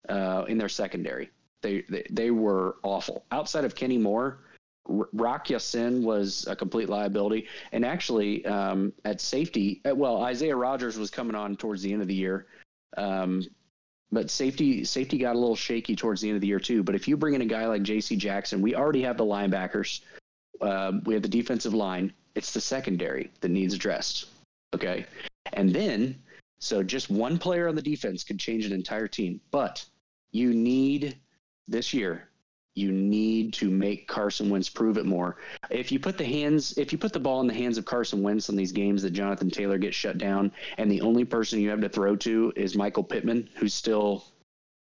uh, 0.09 0.45
in 0.49 0.59
their 0.59 0.69
secondary. 0.69 1.31
They, 1.63 1.85
they 1.89 2.07
they 2.11 2.31
were 2.31 2.77
awful. 2.83 3.25
Outside 3.33 3.65
of 3.65 3.75
Kenny 3.75 3.99
Moore, 3.99 4.41
R- 4.89 5.43
Ya-Sin 5.47 6.03
was 6.03 6.47
a 6.47 6.57
complete 6.57 6.89
liability. 6.89 7.49
And 7.73 7.85
actually, 7.85 8.45
um, 8.47 8.93
at 9.05 9.21
safety, 9.21 9.81
uh, 9.89 9.95
well, 9.95 10.23
Isaiah 10.23 10.57
Rodgers 10.57 10.99
was 10.99 11.11
coming 11.11 11.35
on 11.35 11.57
towards 11.57 11.83
the 11.83 11.93
end 11.93 12.03
of 12.03 12.09
the 12.09 12.15
year. 12.15 12.47
Um, 12.97 13.45
but 14.11 14.31
safety 14.31 14.85
safety 14.85 15.19
got 15.19 15.37
a 15.37 15.39
little 15.39 15.57
shaky 15.57 15.95
towards 15.95 16.21
the 16.21 16.29
end 16.29 16.37
of 16.37 16.41
the 16.41 16.47
year 16.47 16.61
too. 16.61 16.83
But 16.83 16.95
if 16.95 17.07
you 17.07 17.17
bring 17.17 17.35
in 17.35 17.43
a 17.43 17.47
guy 17.47 17.67
like 17.67 17.83
J.C. 17.83 18.17
Jackson, 18.17 18.63
we 18.63 18.75
already 18.75 19.03
have 19.03 19.19
the 19.19 19.25
linebackers. 19.25 20.01
Uh, 20.61 20.93
we 21.05 21.15
have 21.15 21.23
the 21.23 21.29
defensive 21.29 21.75
line. 21.75 22.13
It's 22.35 22.53
the 22.53 22.61
secondary 22.61 23.31
that 23.41 23.51
needs 23.51 23.75
addressed. 23.75 24.27
Okay, 24.75 25.07
and 25.53 25.71
then 25.71 26.17
so 26.59 26.83
just 26.83 27.11
one 27.11 27.39
player 27.39 27.69
on 27.69 27.75
the 27.75 27.83
defense 27.83 28.25
could 28.25 28.39
change 28.39 28.65
an 28.65 28.73
entire 28.73 29.09
team. 29.09 29.41
But 29.51 29.85
you 30.33 30.53
need 30.55 31.17
this 31.67 31.93
year. 31.95 32.29
You 32.75 32.93
need 32.93 33.55
to 33.55 33.71
make 33.71 34.07
Carson 34.07 34.51
Wentz 34.51 34.69
prove 34.69 34.99
it 34.99 35.07
more. 35.07 35.39
If 35.69 35.91
you 35.91 35.99
put 35.99 36.17
the 36.17 36.25
hands, 36.25 36.79
if 36.79 36.93
you 36.93 36.99
put 36.99 37.13
the 37.13 37.19
ball 37.19 37.41
in 37.41 37.49
the 37.49 37.55
hands 37.55 37.77
of 37.77 37.85
Carson 37.85 38.23
Wentz 38.23 38.51
in 38.51 38.57
these 38.57 38.71
games 38.71 39.03
that 39.03 39.11
Jonathan 39.11 39.51
Taylor 39.51 39.79
gets 39.79 39.97
shut 39.97 40.17
down, 40.17 40.53
and 40.77 40.89
the 40.91 41.01
only 41.01 41.25
person 41.25 41.59
you 41.59 41.71
have 41.71 41.81
to 41.81 41.89
throw 41.89 42.15
to 42.17 42.53
is 42.55 42.77
Michael 42.77 43.03
Pittman, 43.03 43.49
who's 43.57 43.75
still 43.75 44.25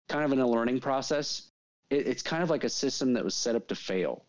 kind 0.08 0.24
of 0.24 0.32
in 0.32 0.40
a 0.40 0.48
learning 0.48 0.80
process, 0.80 1.48
it, 1.90 2.06
it's 2.06 2.22
kind 2.22 2.42
of 2.42 2.48
like 2.48 2.64
a 2.64 2.70
system 2.70 3.12
that 3.12 3.24
was 3.24 3.34
set 3.34 3.54
up 3.54 3.68
to 3.68 3.74
fail. 3.74 4.24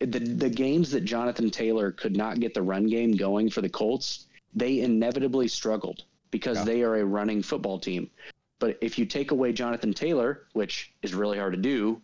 The 0.00 0.18
the 0.20 0.50
games 0.50 0.90
that 0.90 1.04
Jonathan 1.04 1.50
Taylor 1.50 1.92
could 1.92 2.16
not 2.16 2.40
get 2.40 2.54
the 2.54 2.62
run 2.62 2.86
game 2.86 3.12
going 3.12 3.50
for 3.50 3.60
the 3.60 3.68
Colts, 3.68 4.26
they 4.54 4.80
inevitably 4.80 5.48
struggled 5.48 6.04
because 6.30 6.58
Yeah. 6.58 6.64
they 6.64 6.82
are 6.82 6.96
a 6.96 7.04
running 7.04 7.42
football 7.42 7.78
team. 7.78 8.10
But 8.58 8.78
if 8.80 8.98
you 8.98 9.04
take 9.04 9.30
away 9.30 9.52
Jonathan 9.52 9.92
Taylor, 9.92 10.46
which 10.52 10.92
is 11.02 11.14
really 11.14 11.38
hard 11.38 11.54
to 11.54 11.60
do, 11.60 12.00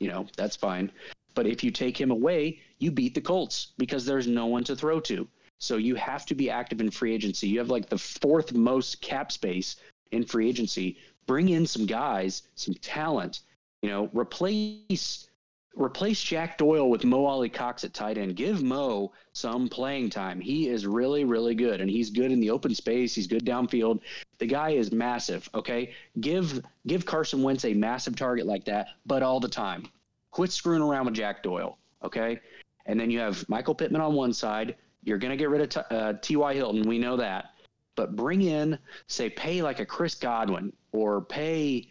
you 0.00 0.08
know, 0.08 0.26
that's 0.36 0.56
fine. 0.56 0.90
But 1.34 1.46
if 1.46 1.64
you 1.64 1.70
take 1.70 1.98
him 1.98 2.10
away, 2.10 2.60
you 2.78 2.90
beat 2.90 3.14
the 3.14 3.20
Colts 3.20 3.68
because 3.78 4.04
there's 4.04 4.26
no 4.26 4.46
one 4.46 4.64
to 4.64 4.76
throw 4.76 5.00
to. 5.00 5.26
So 5.58 5.76
you 5.76 5.94
have 5.94 6.26
to 6.26 6.34
be 6.34 6.50
active 6.50 6.80
in 6.80 6.90
free 6.90 7.14
agency. 7.14 7.48
You 7.48 7.60
have 7.60 7.70
like 7.70 7.88
the 7.88 7.98
fourth 7.98 8.52
most 8.52 9.00
cap 9.00 9.30
space 9.30 9.76
in 10.10 10.24
free 10.24 10.48
agency. 10.48 10.98
Bring 11.26 11.50
in 11.50 11.66
some 11.66 11.86
guys, 11.86 12.42
some 12.56 12.74
talent. 12.74 13.40
You 13.80 13.90
know, 13.90 14.10
replace 14.12 15.28
replace 15.74 16.22
Jack 16.22 16.58
Doyle 16.58 16.88
with 16.88 17.04
Mo 17.04 17.24
Alie-Cox 17.24 17.84
at 17.84 17.94
tight 17.94 18.18
end. 18.18 18.36
Give 18.36 18.62
Mo 18.62 19.12
some 19.32 19.68
playing 19.68 20.10
time. 20.10 20.40
He 20.40 20.68
is 20.68 20.86
really, 20.86 21.24
really 21.24 21.54
good, 21.54 21.80
and 21.80 21.90
he's 21.90 22.10
good 22.10 22.30
in 22.30 22.40
the 22.40 22.50
open 22.50 22.74
space. 22.74 23.14
He's 23.14 23.26
good 23.26 23.44
downfield. 23.44 24.00
The 24.38 24.46
guy 24.46 24.70
is 24.70 24.92
massive. 24.92 25.48
Okay, 25.54 25.92
give 26.20 26.62
give 26.86 27.06
Carson 27.06 27.42
Wentz 27.42 27.64
a 27.64 27.74
massive 27.74 28.16
target 28.16 28.46
like 28.46 28.64
that, 28.66 28.88
but 29.06 29.22
all 29.22 29.40
the 29.40 29.48
time. 29.48 29.88
Quit 30.30 30.52
screwing 30.52 30.82
around 30.82 31.06
with 31.06 31.14
Jack 31.14 31.42
Doyle. 31.42 31.78
Okay, 32.02 32.40
and 32.86 32.98
then 32.98 33.10
you 33.10 33.20
have 33.20 33.48
Michael 33.48 33.74
Pittman 33.74 34.00
on 34.00 34.14
one 34.14 34.32
side. 34.32 34.76
You're 35.04 35.18
to 35.18 35.36
get 35.36 35.50
rid 35.50 35.62
of 35.62 35.68
T- 35.68 35.94
uh, 35.94 36.12
T.Y. 36.22 36.54
Hilton. 36.54 36.88
We 36.88 36.98
know 36.98 37.16
that. 37.16 37.46
But 37.94 38.16
bring 38.16 38.42
in, 38.42 38.78
say, 39.06 39.28
pay 39.28 39.62
like 39.62 39.80
a 39.80 39.84
Chris 39.84 40.14
Godwin 40.14 40.72
or 40.92 41.22
pay, 41.22 41.90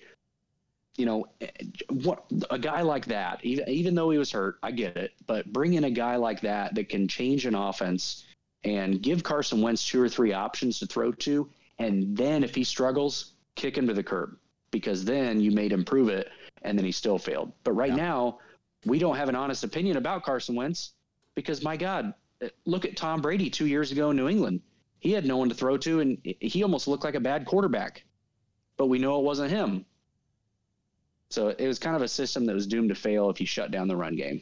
you 1.02 1.08
know, 1.08 1.26
eh, 1.42 1.48
what 1.90 2.26
a 2.52 2.60
guy 2.60 2.84
like 2.84 3.06
that. 3.08 3.44
Even 3.44 3.68
even 3.68 3.96
though 3.96 4.12
he 4.12 4.20
was 4.20 4.32
hurt, 4.32 4.60
I 4.62 4.70
get 4.70 4.96
it. 4.96 5.14
But 5.26 5.52
bring 5.52 5.74
in 5.74 5.86
a 5.86 5.90
guy 5.90 6.16
like 6.16 6.42
that 6.42 6.76
that 6.76 6.90
can 6.90 7.08
change 7.08 7.48
an 7.48 7.56
offense 7.56 8.26
and 8.64 9.02
give 9.02 9.24
Carson 9.24 9.64
Wentz 9.64 9.84
two 9.84 10.00
or 10.00 10.08
three 10.08 10.32
options 10.32 10.78
to 10.78 10.86
throw 10.86 11.12
to, 11.12 11.50
and 11.80 12.16
then 12.16 12.44
if 12.44 12.54
he 12.54 12.64
struggles, 12.64 13.34
kick 13.56 13.76
him 13.76 13.88
to 13.88 13.96
the 13.96 14.04
curb 14.04 14.38
because 14.70 15.04
then 15.04 15.42
you 15.42 15.50
made 15.50 15.72
him 15.72 15.84
prove 15.84 16.08
it, 16.08 16.30
and 16.62 16.78
then 16.78 16.86
he 16.86 16.92
still 16.92 17.18
failed. 17.18 17.52
But 17.64 17.72
right 17.72 17.90
Yeah. 17.90 18.08
now, 18.08 18.40
we 18.86 19.00
don't 19.00 19.16
have 19.16 19.28
an 19.28 19.36
honest 19.36 19.64
opinion 19.64 19.98
about 19.98 20.22
Carson 20.22 20.54
Wentz 20.54 20.94
because 21.34 21.64
my 21.64 21.76
God, 21.76 22.14
eh, 22.42 22.50
look 22.66 22.86
at 22.86 22.96
Tom 22.96 23.22
Brady 23.22 23.50
two 23.50 23.66
years 23.66 23.92
ago 23.92 24.12
in 24.12 24.18
New 24.18 24.30
England. 24.30 24.62
He 25.00 25.12
had 25.12 25.26
no 25.26 25.38
one 25.38 25.50
to 25.50 25.56
throw 25.56 25.78
to, 25.80 26.00
and 26.02 26.20
he 26.24 26.62
almost 26.62 26.88
looked 26.88 27.04
like 27.04 27.16
a 27.16 27.20
bad 27.20 27.48
quarterback. 27.48 28.04
But 28.78 28.86
we 28.86 29.00
know 29.00 29.18
it 29.20 29.24
wasn't 29.24 29.50
him. 29.50 29.84
So 31.32 31.50
it 31.50 31.68
was 31.68 31.80
kind 31.80 31.96
of 31.96 32.02
a 32.02 32.08
system 32.08 32.46
that 32.46 32.54
was 32.54 32.68
doomed 32.68 32.90
to 32.90 32.96
fail 32.96 33.30
if 33.30 33.40
you 33.40 33.48
shut 33.48 33.72
down 33.72 33.88
the 33.88 33.96
run 33.96 34.16
game, 34.16 34.42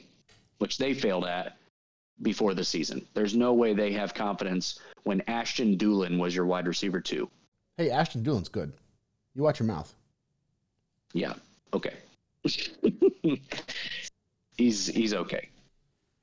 which 0.57 0.77
they 0.77 0.93
failed 0.93 1.25
at 1.25 1.57
before 2.21 2.53
the 2.53 2.63
season. 2.63 3.05
There's 3.13 3.35
no 3.35 3.53
way 3.53 3.73
they 3.73 3.91
have 3.93 4.13
confidence 4.13 4.79
when 5.03 5.21
Ashton 5.27 5.77
Dulin 5.77 6.17
was 6.19 6.35
your 6.35 6.45
wide 6.45 6.67
receiver 6.67 6.99
too. 6.99 7.29
Hey, 7.77 7.91
Ashton 7.91 8.23
Dulin's 8.23 8.49
good. 8.49 8.73
You 9.35 9.43
watch 9.43 9.59
your 9.59 9.67
mouth. 9.67 9.93
Yeah. 11.13 11.33
Okay. 11.73 11.93
he's 14.57 14.87
he's 14.87 15.13
okay. 15.13 15.49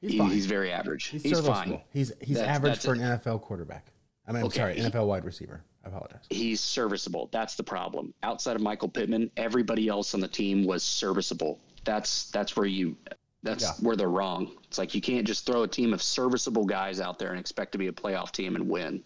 He's 0.00 0.12
He- 0.12 0.24
he's 0.30 0.46
very 0.46 0.72
average. 0.72 1.06
He's, 1.06 1.22
He's, 1.22 1.40
fine. 1.46 1.80
He's 1.92 2.12
he's 2.20 2.36
That's- 2.36 2.56
average 2.56 2.72
that's 2.74 2.84
for 2.84 2.94
it. 2.94 3.00
an 3.00 3.18
NFL 3.18 3.42
quarterback. 3.42 3.86
I 4.28 4.32
mean, 4.32 4.42
I'm 4.42 4.50
sorry, 4.50 4.76
NFL 4.76 5.06
wide 5.06 5.24
receiver. 5.24 5.62
I 5.86 5.88
apologize. 5.88 6.24
He's 6.30 6.60
serviceable. 6.60 7.28
That's 7.32 7.54
the 7.54 7.62
problem. 7.62 8.12
Outside 8.24 8.56
of 8.56 8.62
Michael 8.62 8.88
Pittman, 8.88 9.30
everybody 9.36 9.86
else 9.86 10.14
on 10.14 10.20
the 10.20 10.26
team 10.28 10.64
was 10.66 10.82
serviceable. 10.82 11.60
That's 11.84 12.28
that's 12.32 12.56
where 12.56 12.66
you 12.66 12.96
that's 13.44 13.62
Yeah. 13.62 13.72
where 13.80 13.94
they're 13.94 14.08
wrong. 14.10 14.50
It's 14.64 14.78
like 14.78 14.96
you 14.96 15.00
can't 15.00 15.24
just 15.24 15.46
throw 15.46 15.62
a 15.62 15.68
team 15.68 15.94
of 15.94 16.02
serviceable 16.02 16.64
guys 16.64 16.98
out 16.98 17.20
there 17.20 17.30
and 17.30 17.38
expect 17.38 17.70
to 17.72 17.78
be 17.78 17.86
a 17.86 17.92
playoff 17.92 18.32
team 18.32 18.56
and 18.56 18.68
win. 18.68 19.04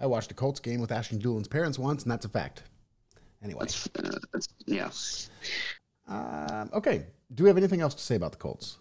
I 0.00 0.06
watched 0.06 0.30
a 0.30 0.34
Colts 0.34 0.60
game 0.60 0.80
with 0.80 0.90
Ashton 0.90 1.18
Dulin's 1.18 1.46
parents 1.46 1.78
once, 1.78 2.04
and 2.04 2.10
that's 2.10 2.24
a 2.24 2.28
fact. 2.30 2.62
Anyway, 3.42 3.60
That's, 3.60 3.86
uh, 3.98 4.18
that's 4.32 4.48
yeah. 4.64 4.90
um, 6.08 6.70
okay. 6.72 7.04
Do 7.34 7.44
we 7.44 7.50
have 7.50 7.58
anything 7.58 7.82
else 7.82 7.92
to 7.94 8.02
say 8.02 8.14
about 8.14 8.32
the 8.32 8.38
Colts? 8.38 8.78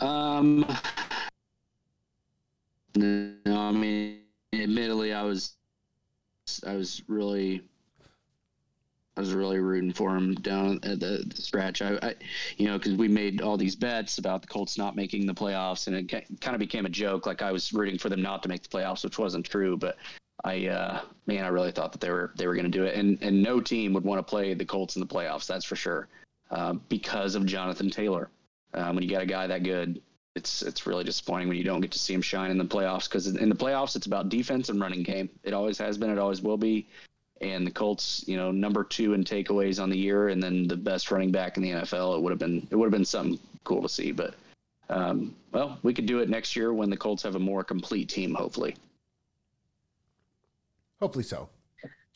Um, 0.00 0.66
no, 2.96 3.36
I 3.46 3.70
mean, 3.72 4.20
admittedly, 4.52 5.12
I 5.12 5.22
was, 5.22 5.52
I 6.66 6.76
was 6.76 7.02
really, 7.08 7.62
I 9.16 9.20
was 9.20 9.32
really 9.32 9.58
rooting 9.58 9.92
for 9.92 10.16
him 10.16 10.34
down 10.34 10.80
at 10.82 11.00
the, 11.00 11.24
the. 11.26 12.00
I, 12.02 12.08
I, 12.08 12.14
you 12.56 12.66
know, 12.66 12.78
because 12.78 12.94
we 12.94 13.08
made 13.08 13.40
all 13.40 13.56
these 13.56 13.76
bets 13.76 14.18
about 14.18 14.42
the 14.42 14.48
Colts 14.48 14.78
not 14.78 14.96
making 14.96 15.26
the 15.26 15.34
playoffs, 15.34 15.86
and 15.86 15.96
it 15.96 16.40
kind 16.40 16.54
of 16.54 16.58
became 16.58 16.86
a 16.86 16.90
joke. 16.90 17.26
Like 17.26 17.42
I 17.42 17.52
was 17.52 17.72
rooting 17.72 17.98
for 17.98 18.08
them 18.08 18.22
not 18.22 18.42
to 18.42 18.48
make 18.48 18.62
the 18.62 18.68
playoffs, 18.68 19.04
which 19.04 19.18
wasn't 19.18 19.46
true, 19.46 19.76
but. 19.76 19.96
I 20.42 20.68
uh, 20.68 21.02
man, 21.26 21.44
I 21.44 21.48
really 21.48 21.70
thought 21.70 21.92
that 21.92 22.00
they 22.00 22.10
were 22.10 22.32
they 22.34 22.46
were 22.46 22.54
going 22.54 22.64
to 22.64 22.70
do 22.70 22.84
it, 22.84 22.94
and 22.96 23.18
and 23.20 23.42
no 23.42 23.60
team 23.60 23.92
would 23.92 24.04
want 24.04 24.20
to 24.20 24.30
play 24.30 24.54
the 24.54 24.64
Colts 24.64 24.96
in 24.96 25.00
the 25.00 25.06
playoffs. 25.06 25.46
That's 25.46 25.66
for 25.66 25.76
sure, 25.76 26.08
uh, 26.50 26.72
because 26.88 27.34
of 27.34 27.44
Jonathan 27.44 27.90
Taylor. 27.90 28.30
Um, 28.72 28.94
when 28.94 29.04
you 29.04 29.10
got 29.10 29.20
a 29.20 29.26
guy 29.26 29.46
that 29.46 29.64
good, 29.64 30.00
it's 30.36 30.62
it's 30.62 30.86
really 30.86 31.04
disappointing 31.04 31.48
when 31.48 31.56
you 31.56 31.64
don't 31.64 31.80
get 31.80 31.90
to 31.92 31.98
see 31.98 32.14
him 32.14 32.22
shine 32.22 32.50
in 32.50 32.58
the 32.58 32.64
playoffs 32.64 33.04
because 33.04 33.26
in 33.26 33.48
the 33.48 33.54
playoffs 33.54 33.96
it's 33.96 34.06
about 34.06 34.28
defense 34.28 34.68
and 34.68 34.80
running 34.80 35.02
game. 35.02 35.28
It 35.42 35.52
always 35.54 35.78
has 35.78 35.98
been. 35.98 36.10
It 36.10 36.18
always 36.18 36.42
will 36.42 36.56
be. 36.56 36.88
And 37.40 37.66
the 37.66 37.70
Colts, 37.70 38.22
you 38.28 38.36
know, 38.36 38.50
number 38.50 38.84
two 38.84 39.14
in 39.14 39.24
takeaways 39.24 39.82
on 39.82 39.88
the 39.88 39.96
year, 39.96 40.28
and 40.28 40.42
then 40.42 40.68
the 40.68 40.76
best 40.76 41.10
running 41.10 41.32
back 41.32 41.56
in 41.56 41.62
the 41.62 41.70
NFL. 41.70 42.16
It 42.16 42.22
would 42.22 42.30
have 42.30 42.38
been 42.38 42.66
it 42.70 42.76
would 42.76 42.84
have 42.84 42.92
been 42.92 43.04
something 43.04 43.38
cool 43.64 43.82
to 43.82 43.88
see. 43.88 44.12
But 44.12 44.34
um, 44.88 45.34
well, 45.52 45.78
we 45.82 45.94
could 45.94 46.06
do 46.06 46.20
it 46.20 46.28
next 46.28 46.54
year 46.54 46.72
when 46.72 46.90
the 46.90 46.96
Colts 46.96 47.22
have 47.22 47.34
a 47.34 47.40
more 47.40 47.64
complete 47.64 48.08
team, 48.08 48.34
hopefully. 48.34 48.76
Hopefully 51.00 51.24
so. 51.24 51.48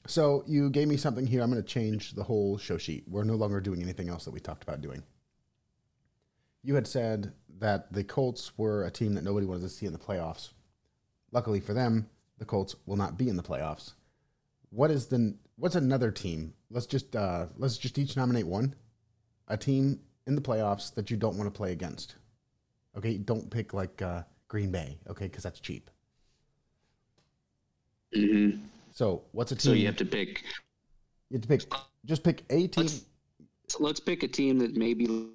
So 0.06 0.44
you 0.46 0.68
gave 0.68 0.88
me 0.88 0.98
something 0.98 1.26
here. 1.26 1.42
I'm 1.42 1.50
going 1.50 1.62
to 1.62 1.68
change 1.68 2.12
the 2.12 2.22
whole 2.22 2.58
show 2.58 2.76
sheet. 2.76 3.04
We're 3.08 3.24
no 3.24 3.36
longer 3.36 3.60
doing 3.60 3.82
anything 3.82 4.10
else 4.10 4.26
that 4.26 4.32
we 4.32 4.40
talked 4.40 4.62
about 4.62 4.82
doing. 4.82 5.02
You 6.64 6.74
had 6.74 6.86
said 6.86 7.34
that 7.58 7.92
the 7.92 8.02
Colts 8.02 8.56
were 8.56 8.84
a 8.84 8.90
team 8.90 9.14
that 9.14 9.22
nobody 9.22 9.46
wanted 9.46 9.62
to 9.62 9.68
see 9.68 9.86
in 9.86 9.92
the 9.92 9.98
playoffs. 9.98 10.48
Luckily 11.30 11.60
for 11.60 11.74
them, 11.74 12.08
the 12.38 12.46
Colts 12.46 12.74
will 12.86 12.96
not 12.96 13.18
be 13.18 13.28
in 13.28 13.36
the 13.36 13.42
playoffs. 13.42 13.92
What 14.70 14.90
is 14.90 15.06
the 15.06 15.36
what's 15.56 15.76
another 15.76 16.10
team? 16.10 16.54
Let's 16.70 16.86
just 16.86 17.14
uh, 17.14 17.46
let's 17.56 17.76
just 17.76 17.98
each 17.98 18.16
nominate 18.16 18.46
one, 18.46 18.74
a 19.46 19.56
team 19.56 20.00
in 20.26 20.34
the 20.34 20.40
playoffs 20.40 20.92
that 20.94 21.10
you 21.10 21.16
don't 21.18 21.36
want 21.36 21.52
to 21.52 21.56
play 21.56 21.72
against. 21.72 22.16
Okay, 22.96 23.18
don't 23.18 23.50
pick 23.50 23.74
like 23.74 24.00
uh, 24.00 24.22
Green 24.48 24.70
Bay. 24.70 24.98
Okay, 25.08 25.26
because 25.26 25.42
that's 25.42 25.60
cheap. 25.60 25.90
hmm 28.14 28.50
So 28.90 29.22
what's 29.32 29.52
a 29.52 29.56
team? 29.56 29.70
So 29.70 29.72
you 29.74 29.86
have 29.86 29.96
to 29.96 30.06
pick. 30.06 30.42
You 31.28 31.38
have 31.38 31.42
to 31.42 31.48
pick. 31.48 31.62
Just 32.06 32.22
pick 32.22 32.44
a 32.50 32.66
team. 32.68 32.84
Let's, 32.84 33.04
let's 33.78 34.00
pick 34.00 34.22
a 34.22 34.28
team 34.28 34.58
that 34.58 34.76
maybe 34.76 35.28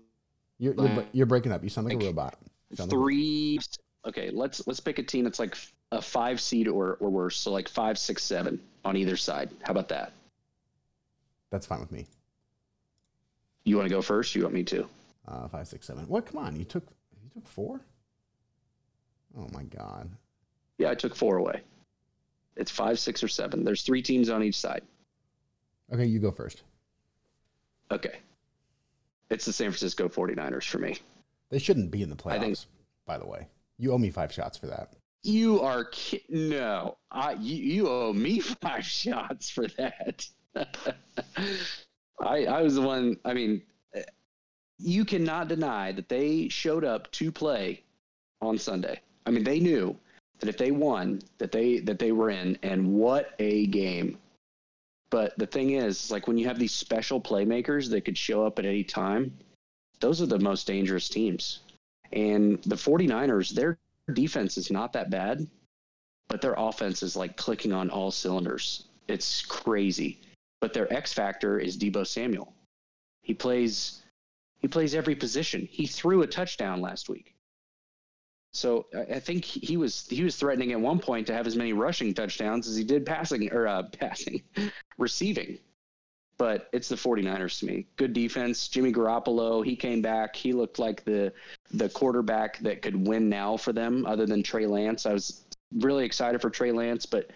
You're, 0.60 0.74
you're, 0.76 1.06
you're 1.14 1.26
breaking 1.26 1.52
up. 1.52 1.64
You 1.64 1.70
sound 1.70 1.88
like, 1.88 2.02
a 2.02 2.06
robot. 2.06 2.38
Like- 2.78 2.90
three. 2.90 3.60
Okay, 4.06 4.30
let's 4.30 4.66
let's 4.68 4.80
pick 4.80 5.00
a 5.00 5.04
team 5.04 5.24
that's 5.24 5.40
like 5.40 5.58
a 5.92 6.02
five 6.02 6.40
seed 6.40 6.68
or 6.68 6.96
or 7.00 7.10
worse. 7.10 7.38
So 7.38 7.52
like 7.52 7.68
five, 7.68 7.98
six, 7.98 8.24
seven 8.24 8.62
on 8.86 8.96
either 8.96 9.18
side. 9.18 9.50
How 9.64 9.72
about 9.72 9.90
that? 9.90 10.14
that's 11.52 11.66
fine 11.66 11.80
with 11.80 11.92
me. 11.92 12.06
You 13.64 13.76
want 13.76 13.90
to 13.90 13.94
go 13.94 14.04
first? 14.04 14.36
You 14.36 14.44
want 14.44 14.54
me 14.54 14.64
to? 14.66 14.88
Uh, 15.28 15.48
five, 15.48 15.68
six, 15.68 15.88
seven. 15.88 16.08
What? 16.08 16.26
Come 16.26 16.38
on. 16.38 16.56
You 16.56 16.64
took 16.64 16.84
you 17.24 17.30
took 17.34 17.48
four. 17.48 17.82
Oh 19.38 19.48
my 19.54 19.64
god. 19.64 20.10
Yeah, 20.78 20.92
I 20.92 20.96
took 20.96 21.16
four 21.16 21.38
away. 21.38 21.62
It's 22.56 22.72
five, 22.72 23.00
six, 23.00 23.24
or 23.24 23.28
seven. 23.28 23.64
There's 23.64 23.84
three 23.84 24.02
teams 24.02 24.30
on 24.30 24.44
each 24.44 24.58
side. 24.58 24.82
Okay, 25.94 26.06
you 26.06 26.20
go 26.20 26.32
first. 26.32 26.64
Okay. 27.92 28.20
It's 29.30 29.46
the 29.46 29.54
San 29.54 29.68
Francisco 29.72 30.10
49ers 30.10 30.68
for 30.68 30.80
me. 30.80 30.98
They 31.52 31.60
shouldn't 31.60 31.92
be 31.92 32.02
in 32.02 32.10
the 32.10 32.16
playoffs, 32.16 32.34
I 32.36 32.40
think- 32.40 32.58
by 33.06 33.18
the 33.18 33.28
way. 33.28 33.48
You 33.78 33.92
owe 33.94 33.98
me 33.98 34.10
five 34.10 34.32
shots 34.32 34.58
for 34.58 34.68
that. 34.68 34.94
You 35.24 35.62
are 35.62 35.86
ki- 35.86 36.24
no. 36.30 36.98
I 37.12 37.34
you, 37.34 37.56
you 37.56 37.90
owe 37.90 38.14
me 38.14 38.40
five 38.62 38.86
shots 38.86 39.50
for 39.50 39.68
that. 39.68 40.26
I 42.20 42.46
I 42.46 42.62
was 42.62 42.76
the 42.76 42.82
one. 42.82 43.18
I 43.26 43.34
mean, 43.34 43.62
eh, 43.94 44.04
you 44.78 45.06
cannot 45.06 45.48
deny 45.48 45.92
that 45.94 46.10
they 46.10 46.50
showed 46.50 46.84
up 46.84 47.10
to 47.14 47.32
play 47.32 47.84
on 48.42 48.58
Sunday. 48.58 49.00
I 49.26 49.32
mean, 49.32 49.44
they 49.44 49.60
knew 49.60 49.96
that 50.40 50.50
if 50.50 50.58
they 50.58 50.72
won, 50.72 51.22
that 51.38 51.52
they 51.52 51.80
that 51.80 52.00
they 52.00 52.12
were 52.12 52.30
in, 52.30 52.58
and 52.64 52.94
what 52.94 53.34
a 53.40 53.68
game. 53.68 54.18
But 55.10 55.38
the 55.38 55.48
thing 55.48 55.72
is, 55.72 56.12
like 56.12 56.28
when 56.28 56.38
you 56.38 56.48
have 56.48 56.60
these 56.60 56.74
special 56.74 57.20
playmakers 57.20 57.90
that 57.90 58.06
could 58.06 58.18
show 58.18 58.46
up 58.46 58.60
at 58.60 58.66
any 58.66 58.84
time, 58.84 59.38
those 60.00 60.22
are 60.22 60.28
the 60.28 60.40
most 60.40 60.68
dangerous 60.68 61.10
teams. 61.10 61.60
And 62.12 62.62
the 62.64 62.76
49ers, 62.76 63.52
their 63.52 63.78
defense 64.14 64.58
is 64.58 64.72
not 64.72 64.94
that 64.94 65.10
bad, 65.10 65.48
but 66.28 66.42
their 66.42 66.56
offense 66.58 67.04
is 67.04 67.16
like 67.16 67.38
clicking 67.38 67.74
on 67.74 67.90
all 67.90 68.12
cylinders. 68.12 68.86
It's 69.08 69.42
crazy. 69.44 70.20
But 70.62 70.74
their 70.74 70.92
X 70.94 71.14
factor 71.14 71.60
is 71.60 71.78
Deebo 71.78 72.06
Samuel. 72.06 72.54
He 73.22 73.34
plays 73.34 74.02
he 74.60 74.68
plays 74.68 74.94
every 74.94 75.16
position. 75.16 75.68
He 75.72 75.88
threw 75.88 76.22
a 76.22 76.28
touchdown 76.28 76.82
last 76.82 77.08
week. 77.08 77.34
So 78.52 78.88
I 79.12 79.20
think 79.20 79.46
he 79.46 79.78
was 79.78 80.08
he 80.08 80.24
was 80.24 80.36
threatening 80.36 80.72
at 80.72 80.82
one 80.82 81.00
point 81.00 81.28
to 81.28 81.34
have 81.34 81.46
as 81.46 81.56
many 81.56 81.74
rushing 81.74 82.14
touchdowns 82.14 82.68
as 82.68 82.76
he 82.76 82.84
did 82.84 83.06
passing 83.06 83.52
or 83.52 83.68
uh, 83.68 83.84
passing 84.00 84.42
receiving. 84.98 85.60
But 86.38 86.70
it's 86.72 86.88
the 86.88 86.96
49ers 86.96 87.60
to 87.60 87.66
me. 87.66 87.86
Good 87.98 88.14
defense. 88.14 88.70
Jimmy 88.70 88.94
Garoppolo, 88.94 89.64
he 89.64 89.76
came 89.76 90.02
back. 90.02 90.36
He 90.36 90.54
looked 90.54 90.80
like 90.80 91.04
the 91.04 91.32
the 91.72 91.90
quarterback 91.90 92.60
that 92.60 92.82
could 92.82 93.08
win 93.08 93.30
now 93.30 93.58
for 93.58 93.74
them 93.74 94.06
other 94.06 94.26
than 94.26 94.42
Trey 94.42 94.66
Lance. 94.66 95.06
I 95.06 95.14
was 95.14 95.46
really 95.78 96.06
excited 96.06 96.42
for 96.42 96.50
Trey 96.50 96.72
Lance, 96.72 97.06
but 97.06 97.30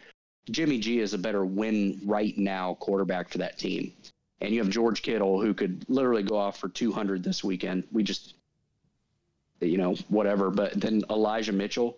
Jimmy 0.49 0.79
G 0.79 0.99
is 0.99 1.13
a 1.13 1.17
better 1.17 1.45
win 1.45 2.01
right 2.05 2.37
now 2.37 2.75
quarterback 2.75 3.29
for 3.29 3.37
that 3.37 3.59
team. 3.59 3.93
And 4.41 4.53
you 4.53 4.59
have 4.59 4.69
George 4.69 5.03
Kittle 5.03 5.39
who 5.39 5.53
could 5.53 5.85
literally 5.87 6.23
go 6.23 6.37
off 6.37 6.57
for 6.57 6.69
200 6.69 7.23
this 7.23 7.43
weekend. 7.43 7.85
We 7.91 8.03
just 8.03 8.35
you 9.65 9.77
know, 9.77 9.95
whatever. 10.09 10.49
But 10.49 10.79
then 10.79 11.03
Elijah 11.09 11.51
Mitchell, 11.51 11.97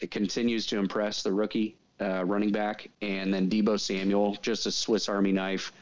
it 0.00 0.10
continues 0.10 0.66
to 0.66 0.78
impress 0.78 1.22
the 1.22 1.32
rookie 1.32 1.76
uh, 2.00 2.24
running 2.24 2.52
back, 2.52 2.88
and 3.02 3.32
then 3.32 3.50
Deebo 3.50 3.78
Samuel, 3.78 4.36
just 4.42 4.66
a 4.66 4.70
Swiss 4.70 5.08
Army 5.08 5.32
knife. 5.32 5.72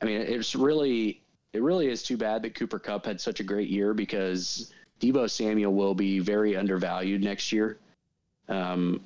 I 0.00 0.04
mean, 0.04 0.20
it's 0.20 0.54
really, 0.54 1.20
it 1.52 1.62
really 1.62 1.88
is 1.88 2.02
too 2.02 2.16
bad 2.16 2.42
that 2.42 2.54
Cooper 2.54 2.78
Kupp 2.78 3.04
had 3.04 3.20
such 3.20 3.40
a 3.40 3.44
great 3.44 3.68
year 3.68 3.92
because 3.92 4.72
Deebo 5.00 5.28
Samuel 5.28 5.74
will 5.74 5.94
be 5.94 6.18
very 6.18 6.56
undervalued 6.56 7.22
next 7.22 7.52
year, 7.52 7.78
um, 8.48 9.00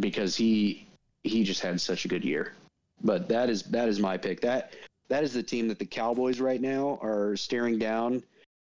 because 0.00 0.36
he 0.36 0.86
he 1.22 1.42
just 1.42 1.62
had 1.62 1.80
such 1.80 2.04
a 2.04 2.08
good 2.08 2.24
year. 2.24 2.52
But 3.02 3.28
that 3.28 3.48
is 3.48 3.62
that 3.64 3.88
is 3.88 3.98
my 4.00 4.16
pick. 4.16 4.40
That 4.40 4.74
that 5.08 5.24
is 5.24 5.32
the 5.32 5.42
team 5.42 5.68
that 5.68 5.78
the 5.78 5.86
Cowboys 5.86 6.40
right 6.40 6.60
now 6.60 6.98
are 7.02 7.36
staring 7.36 7.78
down 7.78 8.22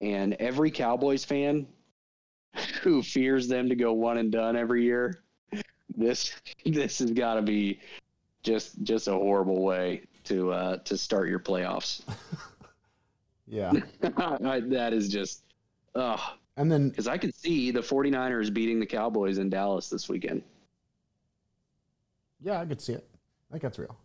and 0.01 0.33
every 0.35 0.71
Cowboys 0.71 1.23
fan 1.25 1.67
who 2.81 3.01
fears 3.01 3.47
them 3.47 3.69
to 3.69 3.75
go 3.75 3.93
one 3.93 4.17
and 4.17 4.31
done 4.31 4.55
every 4.55 4.83
year, 4.83 5.23
this 5.95 6.33
this 6.65 6.99
has 6.99 7.11
got 7.11 7.35
to 7.35 7.41
be 7.41 7.79
just 8.43 8.81
just 8.83 9.07
a 9.07 9.11
horrible 9.13 9.63
way 9.63 10.03
to 10.25 10.51
uh, 10.51 10.77
to 10.77 10.97
start 10.97 11.29
your 11.29 11.39
playoffs. 11.39 12.01
Yeah. 13.45 13.71
That 14.01 14.91
is 14.93 15.09
just 15.09 15.43
oh 15.95 16.35
And 16.55 16.71
then 16.71 16.89
because 16.89 17.07
I 17.07 17.17
could 17.17 17.35
see 17.35 17.71
the 17.71 17.81
49ers 17.81 18.51
beating 18.51 18.79
the 18.79 18.85
Cowboys 18.85 19.37
in 19.37 19.49
Dallas 19.49 19.89
this 19.89 20.07
weekend. 20.07 20.43
Yeah, 22.41 22.59
I 22.61 22.65
could 22.65 22.81
see 22.81 22.93
it. 22.93 23.05
I 23.49 23.53
think 23.53 23.63
that's 23.63 23.77
real. 23.77 23.97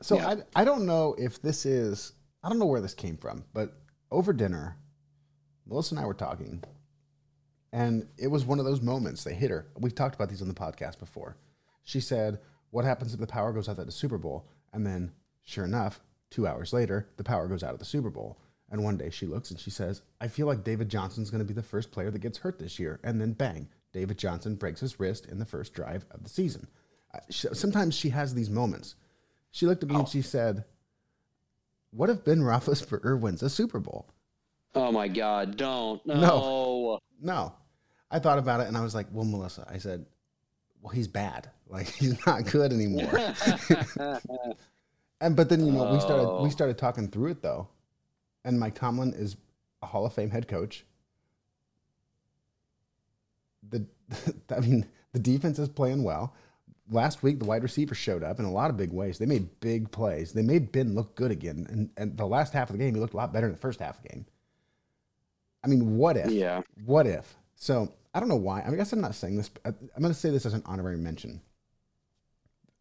So 0.00 0.16
Yeah. 0.16 0.28
I 0.54 0.62
I 0.62 0.64
don't 0.64 0.86
know 0.86 1.16
if 1.18 1.42
this 1.42 1.66
is 1.66 2.12
I 2.42 2.48
don't 2.48 2.58
know 2.58 2.66
where 2.66 2.80
this 2.80 2.94
came 2.94 3.16
from, 3.16 3.44
but 3.52 3.74
over 4.10 4.32
dinner, 4.32 4.76
Melissa 5.66 5.94
and 5.94 6.04
I 6.04 6.06
were 6.06 6.14
talking, 6.14 6.62
and 7.72 8.06
it 8.16 8.28
was 8.28 8.44
one 8.44 8.58
of 8.58 8.64
those 8.64 8.80
moments 8.80 9.24
they 9.24 9.34
hit 9.34 9.50
her. 9.50 9.66
We've 9.78 9.94
talked 9.94 10.14
about 10.14 10.28
these 10.28 10.42
on 10.42 10.48
the 10.48 10.54
podcast 10.54 10.98
before. 10.98 11.36
She 11.84 12.00
said, 12.00 12.40
"What 12.70 12.84
happens 12.84 13.12
if 13.12 13.20
the 13.20 13.26
power 13.26 13.52
goes 13.52 13.68
out 13.68 13.78
at 13.78 13.86
the 13.86 13.92
Super 13.92 14.18
Bowl?" 14.18 14.48
And 14.72 14.86
then, 14.86 15.12
sure 15.42 15.64
enough, 15.64 16.00
two 16.30 16.46
hours 16.46 16.72
later, 16.72 17.08
the 17.16 17.24
power 17.24 17.48
goes 17.48 17.62
out 17.62 17.72
at 17.72 17.78
the 17.78 17.84
Super 17.84 18.10
Bowl. 18.10 18.38
And 18.68 18.82
one 18.82 18.96
day 18.96 19.10
she 19.10 19.26
looks 19.26 19.50
and 19.50 19.60
she 19.60 19.70
says, 19.70 20.02
"I 20.20 20.28
feel 20.28 20.46
like 20.46 20.64
David 20.64 20.88
Johnson's 20.88 21.30
going 21.30 21.38
to 21.40 21.44
be 21.44 21.54
the 21.54 21.62
first 21.62 21.92
player 21.92 22.10
that 22.10 22.18
gets 22.18 22.38
hurt 22.38 22.58
this 22.58 22.78
year." 22.78 23.00
And 23.02 23.20
then, 23.20 23.32
bang, 23.32 23.68
David 23.92 24.18
Johnson 24.18 24.56
breaks 24.56 24.80
his 24.80 24.98
wrist 24.98 25.26
in 25.26 25.38
the 25.38 25.44
first 25.44 25.72
drive 25.72 26.04
of 26.10 26.22
the 26.22 26.28
season. 26.28 26.68
Uh, 27.14 27.20
Sometimes 27.30 27.94
she 27.94 28.10
has 28.10 28.34
these 28.34 28.50
moments. 28.50 28.96
She 29.52 29.66
looked 29.66 29.82
at 29.82 29.88
me 29.88 29.96
and 29.96 30.08
she 30.08 30.20
said, 30.20 30.64
"What 31.90 32.10
if 32.10 32.24
Ben 32.24 32.40
Roethlisberger 32.40 33.18
wins 33.20 33.42
a 33.42 33.50
Super 33.50 33.80
Bowl?" 33.80 34.06
Oh 34.74 34.92
my 34.92 35.08
God! 35.08 35.56
Don't 35.56 36.04
no. 36.06 37.00
No. 37.20 37.54
I 38.10 38.18
thought 38.18 38.38
about 38.38 38.60
it 38.60 38.68
and 38.68 38.76
I 38.76 38.82
was 38.82 38.94
like, 38.94 39.06
"Well, 39.12 39.24
Melissa," 39.24 39.66
I 39.68 39.78
said, 39.78 40.06
"Well, 40.80 40.92
he's 40.92 41.08
bad. 41.08 41.50
Like 41.68 41.88
he's 41.88 42.24
not 42.24 42.44
good 42.46 42.72
anymore." 42.72 43.10
and 45.20 45.34
but 45.34 45.48
then 45.48 45.66
you 45.66 45.72
know 45.72 45.92
we 45.92 45.98
started 45.98 46.28
we 46.42 46.46
Oh. 46.46 46.48
started 46.48 46.78
talking 46.78 47.08
through 47.08 47.32
it 47.32 47.42
though, 47.42 47.66
and 48.44 48.60
Mike 48.60 48.76
Tomlin 48.76 49.12
is 49.14 49.36
a 49.82 49.86
Hall 49.86 50.06
of 50.06 50.12
Fame 50.12 50.30
head 50.30 50.46
coach. 50.46 50.84
The 53.68 53.84
I 54.50 54.60
mean 54.60 54.86
the 55.12 55.18
defense 55.18 55.58
is 55.58 55.68
playing 55.68 56.04
well. 56.04 56.34
Last 56.90 57.22
week 57.22 57.38
the 57.38 57.44
wide 57.44 57.62
receiver 57.62 57.94
showed 57.94 58.22
up 58.22 58.38
in 58.38 58.44
a 58.44 58.52
lot 58.52 58.70
of 58.70 58.76
big 58.76 58.92
ways. 58.92 59.18
They 59.18 59.26
made 59.26 59.60
big 59.60 59.90
plays. 59.90 60.32
They 60.32 60.42
made 60.42 60.70
Ben 60.72 60.94
look 60.94 61.16
good 61.16 61.30
again, 61.30 61.66
and 61.68 61.90
and 61.96 62.16
the 62.16 62.26
last 62.26 62.52
half 62.52 62.70
of 62.70 62.74
the 62.74 62.82
game 62.82 62.94
he 62.94 63.00
looked 63.00 63.14
a 63.14 63.16
lot 63.16 63.32
better 63.32 63.46
than 63.46 63.54
the 63.54 63.60
first 63.60 63.80
half 63.80 63.96
of 63.96 64.02
the 64.02 64.08
game. 64.10 64.26
I 65.64 65.68
mean, 65.68 65.96
what 65.96 66.16
if? 66.16 66.30
yeah. 66.30 66.62
What 66.84 67.06
if? 67.08 67.34
So 67.56 67.92
I 68.14 68.20
don't 68.20 68.28
know 68.28 68.36
why. 68.36 68.62
I, 68.64 68.74
guess 68.74 68.92
I'm 68.92 69.00
not 69.00 69.14
saying 69.14 69.36
this. 69.36 69.50
I'm 69.64 69.74
going 69.98 70.12
to 70.12 70.14
say 70.14 70.30
this 70.30 70.46
as 70.46 70.54
an 70.54 70.62
honorary 70.64 70.96
mention. 70.96 71.40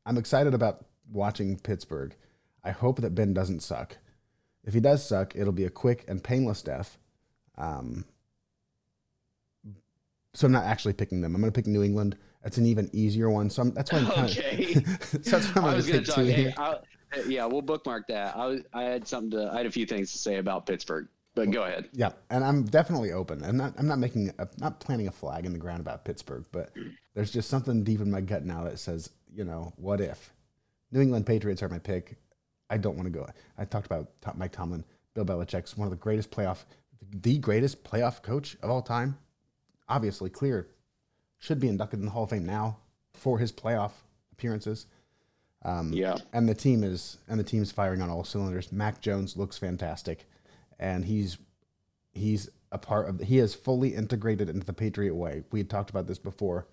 I'm 0.05 0.17
excited 0.17 0.53
about 0.53 0.85
watching 1.11 1.57
Pittsburgh. 1.57 2.15
I 2.63 2.71
hope 2.71 3.01
that 3.01 3.15
Ben 3.15 3.33
doesn't 3.33 3.63
suck. 3.63 3.97
If 4.63 4.73
he 4.73 4.79
does 4.79 5.05
suck, 5.05 5.35
it'll 5.35 5.51
be 5.51 5.65
a 5.65 5.69
quick 5.69 6.05
and 6.07 6.23
painless 6.23 6.61
death. 6.61 6.97
Um, 7.57 8.05
so 10.35 10.47
I'm 10.47 10.51
not 10.51 10.65
actually 10.65 10.93
picking 10.93 11.21
them. 11.21 11.33
I'm 11.33 11.41
going 11.41 11.51
to 11.51 11.55
pick 11.55 11.67
New 11.67 11.83
England. 11.83 12.17
That's 12.43 12.57
an 12.57 12.65
even 12.65 12.89
easier 12.93 13.29
one. 13.29 13.49
So 13.49 13.63
I'm, 13.63 13.71
that's 13.71 13.91
why 13.91 13.99
I'm 13.99 14.07
kind 14.07 14.29
Okay. 14.37 14.73
so 15.23 15.31
that's 15.31 15.47
why 15.55 15.61
I'm 15.61 15.65
I 15.65 15.75
was 15.75 15.87
going 15.87 16.03
to 16.03 16.11
talk. 16.11 16.25
Hey, 17.13 17.23
yeah, 17.27 17.45
we'll 17.45 17.61
bookmark 17.61 18.07
that. 18.07 18.35
I 18.35 18.45
was, 18.45 18.61
I 18.73 18.83
had 18.83 19.07
something 19.07 19.31
to. 19.31 19.51
I 19.51 19.57
had 19.57 19.65
a 19.65 19.71
few 19.71 19.85
things 19.85 20.11
to 20.11 20.17
say 20.17 20.37
about 20.37 20.65
Pittsburgh, 20.65 21.07
but 21.33 21.49
go 21.51 21.63
ahead. 21.63 21.89
Yeah, 21.93 22.11
and 22.29 22.43
I'm 22.43 22.63
definitely 22.65 23.13
open. 23.13 23.43
I'm 23.43 23.57
not. 23.57 23.73
I'm 23.77 23.87
not 23.87 23.99
making. 23.99 24.31
A, 24.37 24.47
not 24.57 24.79
planting 24.79 25.07
a 25.07 25.11
flag 25.11 25.45
in 25.45 25.53
the 25.53 25.59
ground 25.59 25.79
about 25.79 26.03
Pittsburgh, 26.03 26.45
but 26.51 26.71
there's 27.13 27.31
just 27.31 27.49
something 27.49 27.83
deep 27.83 28.01
in 28.01 28.11
my 28.11 28.21
gut 28.21 28.43
now 28.43 28.63
that 28.65 28.79
says, 28.79 29.11
you 29.33 29.45
know, 29.45 29.71
what 29.77 30.01
if? 30.01 30.33
New 30.91 31.01
England 31.01 31.25
Patriots 31.25 31.63
are 31.63 31.69
my 31.69 31.79
pick. 31.79 32.17
I 32.69 32.77
don't 32.77 32.95
want 32.97 33.05
to 33.05 33.17
go. 33.17 33.27
I 33.57 33.65
talked 33.65 33.85
about 33.85 34.09
Mike 34.35 34.51
Tomlin. 34.51 34.83
Bill 35.13 35.25
Belichick's 35.25 35.77
one 35.77 35.85
of 35.85 35.91
the 35.91 35.97
greatest 35.97 36.29
playoff, 36.29 36.65
the 37.21 37.37
greatest 37.37 37.83
playoff 37.83 38.21
coach 38.21 38.57
of 38.61 38.69
all 38.69 38.81
time. 38.81 39.17
Obviously, 39.87 40.29
clear. 40.29 40.67
Should 41.39 41.59
be 41.59 41.67
inducted 41.67 41.99
in 41.99 42.05
the 42.05 42.11
Hall 42.11 42.23
of 42.23 42.29
Fame 42.29 42.45
now 42.45 42.77
for 43.13 43.37
his 43.39 43.51
playoff 43.51 43.91
appearances. 44.31 44.87
Um, 45.63 45.91
Yeah. 45.93 46.17
and 46.33 46.47
the 46.47 46.53
team 46.55 46.83
is 46.83 47.17
and 47.27 47.39
the 47.39 47.43
team's 47.43 47.71
firing 47.71 48.01
on 48.01 48.09
all 48.09 48.23
cylinders. 48.23 48.71
Mac 48.71 49.01
Jones 49.01 49.35
looks 49.35 49.57
fantastic, 49.57 50.27
and 50.79 51.05
he's 51.05 51.37
he's 52.13 52.49
a 52.71 52.77
part 52.77 53.09
of. 53.09 53.19
He 53.19 53.39
is 53.39 53.53
fully 53.55 53.93
integrated 53.95 54.49
into 54.49 54.65
the 54.65 54.73
Patriot 54.73 55.15
way. 55.15 55.43
We 55.51 55.59
had 55.59 55.69
talked 55.69 55.89
about 55.89 56.07
this 56.07 56.19
before. 56.19 56.67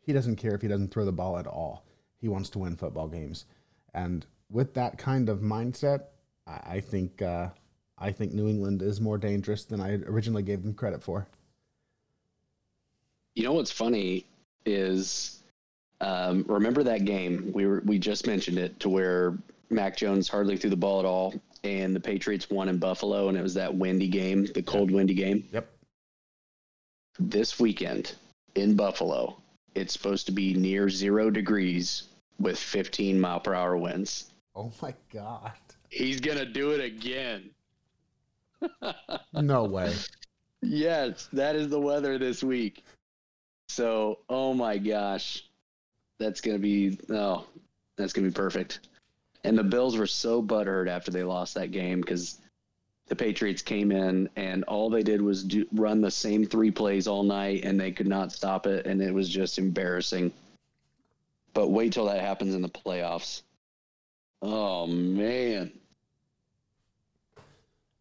He 0.00 0.12
doesn't 0.12 0.36
care 0.36 0.54
if 0.54 0.62
he 0.62 0.68
doesn't 0.68 0.90
throw 0.92 1.04
the 1.04 1.12
ball 1.12 1.38
at 1.38 1.46
all. 1.46 1.84
He 2.18 2.28
wants 2.28 2.50
to 2.50 2.58
win 2.58 2.76
football 2.76 3.08
games, 3.08 3.44
and 3.94 4.26
with 4.50 4.74
that 4.74 4.98
kind 4.98 5.28
of 5.28 5.38
mindset, 5.40 6.04
I, 6.46 6.60
I 6.76 6.80
think 6.80 7.22
uh, 7.22 7.50
I 7.96 8.12
think 8.12 8.32
New 8.32 8.48
England 8.48 8.82
is 8.82 9.00
more 9.00 9.18
dangerous 9.18 9.64
than 9.64 9.80
I 9.80 9.94
originally 9.94 10.42
gave 10.42 10.62
them 10.62 10.74
credit 10.74 11.02
for. 11.02 11.28
You 13.34 13.44
know 13.44 13.52
what's 13.52 13.70
funny 13.70 14.26
is 14.66 15.42
um, 16.00 16.44
remember 16.48 16.82
that 16.84 17.04
game 17.04 17.50
we 17.54 17.66
were 17.66 17.82
we 17.84 17.98
just 17.98 18.26
mentioned 18.26 18.58
it 18.58 18.78
to 18.80 18.88
where 18.88 19.36
Mac 19.70 19.96
Jones 19.96 20.28
hardly 20.28 20.56
threw 20.56 20.70
the 20.70 20.76
ball 20.76 20.98
at 20.98 21.06
all, 21.06 21.34
and 21.62 21.94
the 21.94 22.00
Patriots 22.00 22.50
won 22.50 22.68
in 22.68 22.78
Buffalo, 22.78 23.28
and 23.28 23.38
it 23.38 23.42
was 23.42 23.54
that 23.54 23.74
windy 23.74 24.08
game, 24.08 24.46
the 24.46 24.62
cold 24.62 24.90
windy 24.90 25.14
game. 25.14 25.44
Yep. 25.52 25.70
This 27.18 27.60
weekend 27.60 28.14
in 28.54 28.74
Buffalo, 28.74 29.36
it's 29.74 29.92
supposed 29.92 30.26
to 30.26 30.32
be 30.32 30.54
near 30.54 30.88
zero 30.88 31.30
degrees 31.30 32.04
with 32.40 32.58
15 32.58 33.20
mile 33.20 33.40
per 33.40 33.54
hour 33.54 33.76
winds. 33.76 34.30
Oh 34.56 34.72
my 34.82 34.94
god. 35.12 35.52
He's 35.88 36.20
gonna 36.20 36.46
do 36.46 36.70
it 36.70 36.80
again. 36.80 37.50
No 39.32 39.64
way. 39.70 39.94
Yes, 40.62 41.28
that 41.32 41.56
is 41.56 41.68
the 41.68 41.80
weather 41.80 42.18
this 42.18 42.42
week. 42.42 42.84
So, 43.70 44.18
oh 44.28 44.52
my 44.52 44.78
gosh, 44.78 45.44
that's 46.18 46.40
gonna 46.40 46.58
be 46.58 46.98
oh, 47.08 47.46
that's 47.96 48.12
gonna 48.12 48.26
be 48.26 48.34
perfect. 48.34 48.80
And 49.44 49.56
the 49.56 49.62
Bills 49.62 49.96
were 49.96 50.08
so 50.08 50.42
butthurt 50.42 50.88
after 50.88 51.12
they 51.12 51.22
lost 51.22 51.54
that 51.54 51.70
game 51.70 52.00
because 52.00 52.38
the 53.06 53.14
Patriots 53.14 53.62
came 53.62 53.92
in 53.92 54.28
and 54.34 54.64
all 54.64 54.90
they 54.90 55.04
did 55.04 55.22
was 55.22 55.44
do, 55.44 55.66
run 55.72 56.00
the 56.00 56.10
same 56.10 56.44
three 56.44 56.72
plays 56.72 57.06
all 57.06 57.22
night 57.22 57.64
and 57.64 57.78
they 57.80 57.92
could 57.92 58.08
not 58.08 58.32
stop 58.32 58.66
it 58.66 58.86
and 58.86 59.00
it 59.00 59.14
was 59.14 59.28
just 59.28 59.56
embarrassing. 59.56 60.32
But 61.54 61.68
wait 61.68 61.92
till 61.92 62.06
that 62.06 62.20
happens 62.20 62.56
in 62.56 62.62
the 62.62 62.68
playoffs. 62.68 63.42
Oh 64.42 64.88
man. 64.88 65.70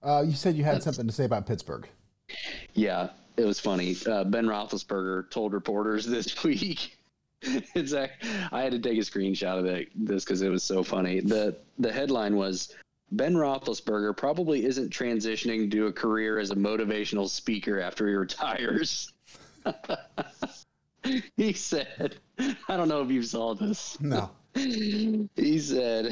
Uh, 0.02 0.24
you 0.26 0.34
said 0.34 0.56
you 0.56 0.64
had 0.64 0.82
something 0.82 1.06
to 1.06 1.14
say 1.14 1.26
about 1.26 1.46
Pittsburgh. 1.46 1.88
Yeah, 2.74 3.10
it 3.40 3.46
was 3.46 3.60
funny. 3.60 3.96
Uh, 4.06 4.24
ben 4.24 4.46
Roethlisberger 4.46 5.30
told 5.30 5.54
reporters 5.54 6.06
this 6.16 6.44
week. 6.44 6.98
it's 7.42 7.94
I 7.94 8.10
had 8.62 8.74
to 8.74 8.80
take 8.80 8.98
a 8.98 9.02
screenshot 9.02 9.60
of 9.60 9.66
it, 9.66 9.90
this 9.96 10.26
because 10.26 10.42
it 10.42 10.50
was 10.50 10.64
so 10.64 10.84
funny. 10.84 11.22
the 11.22 11.58
The 11.78 11.92
headline 11.92 12.36
was 12.36 12.76
Ben 13.12 13.34
Roethlisberger 13.34 14.16
probably 14.18 14.66
isn't 14.66 14.92
transitioning 14.92 15.72
to 15.72 15.88
a 15.88 15.94
career 15.94 16.38
as 16.38 16.52
a 16.52 16.56
motivational 16.56 17.30
speaker 17.30 17.80
after 17.80 18.08
he 18.08 18.14
retires. 18.14 19.14
he 21.38 21.54
said, 21.54 22.18
"I 22.68 22.76
don't 22.76 22.90
know 22.90 23.02
if 23.02 23.10
you 23.10 23.24
saw 23.24 23.56
this." 23.56 24.00
No. 24.02 24.32
he 24.54 25.60
said, 25.60 26.12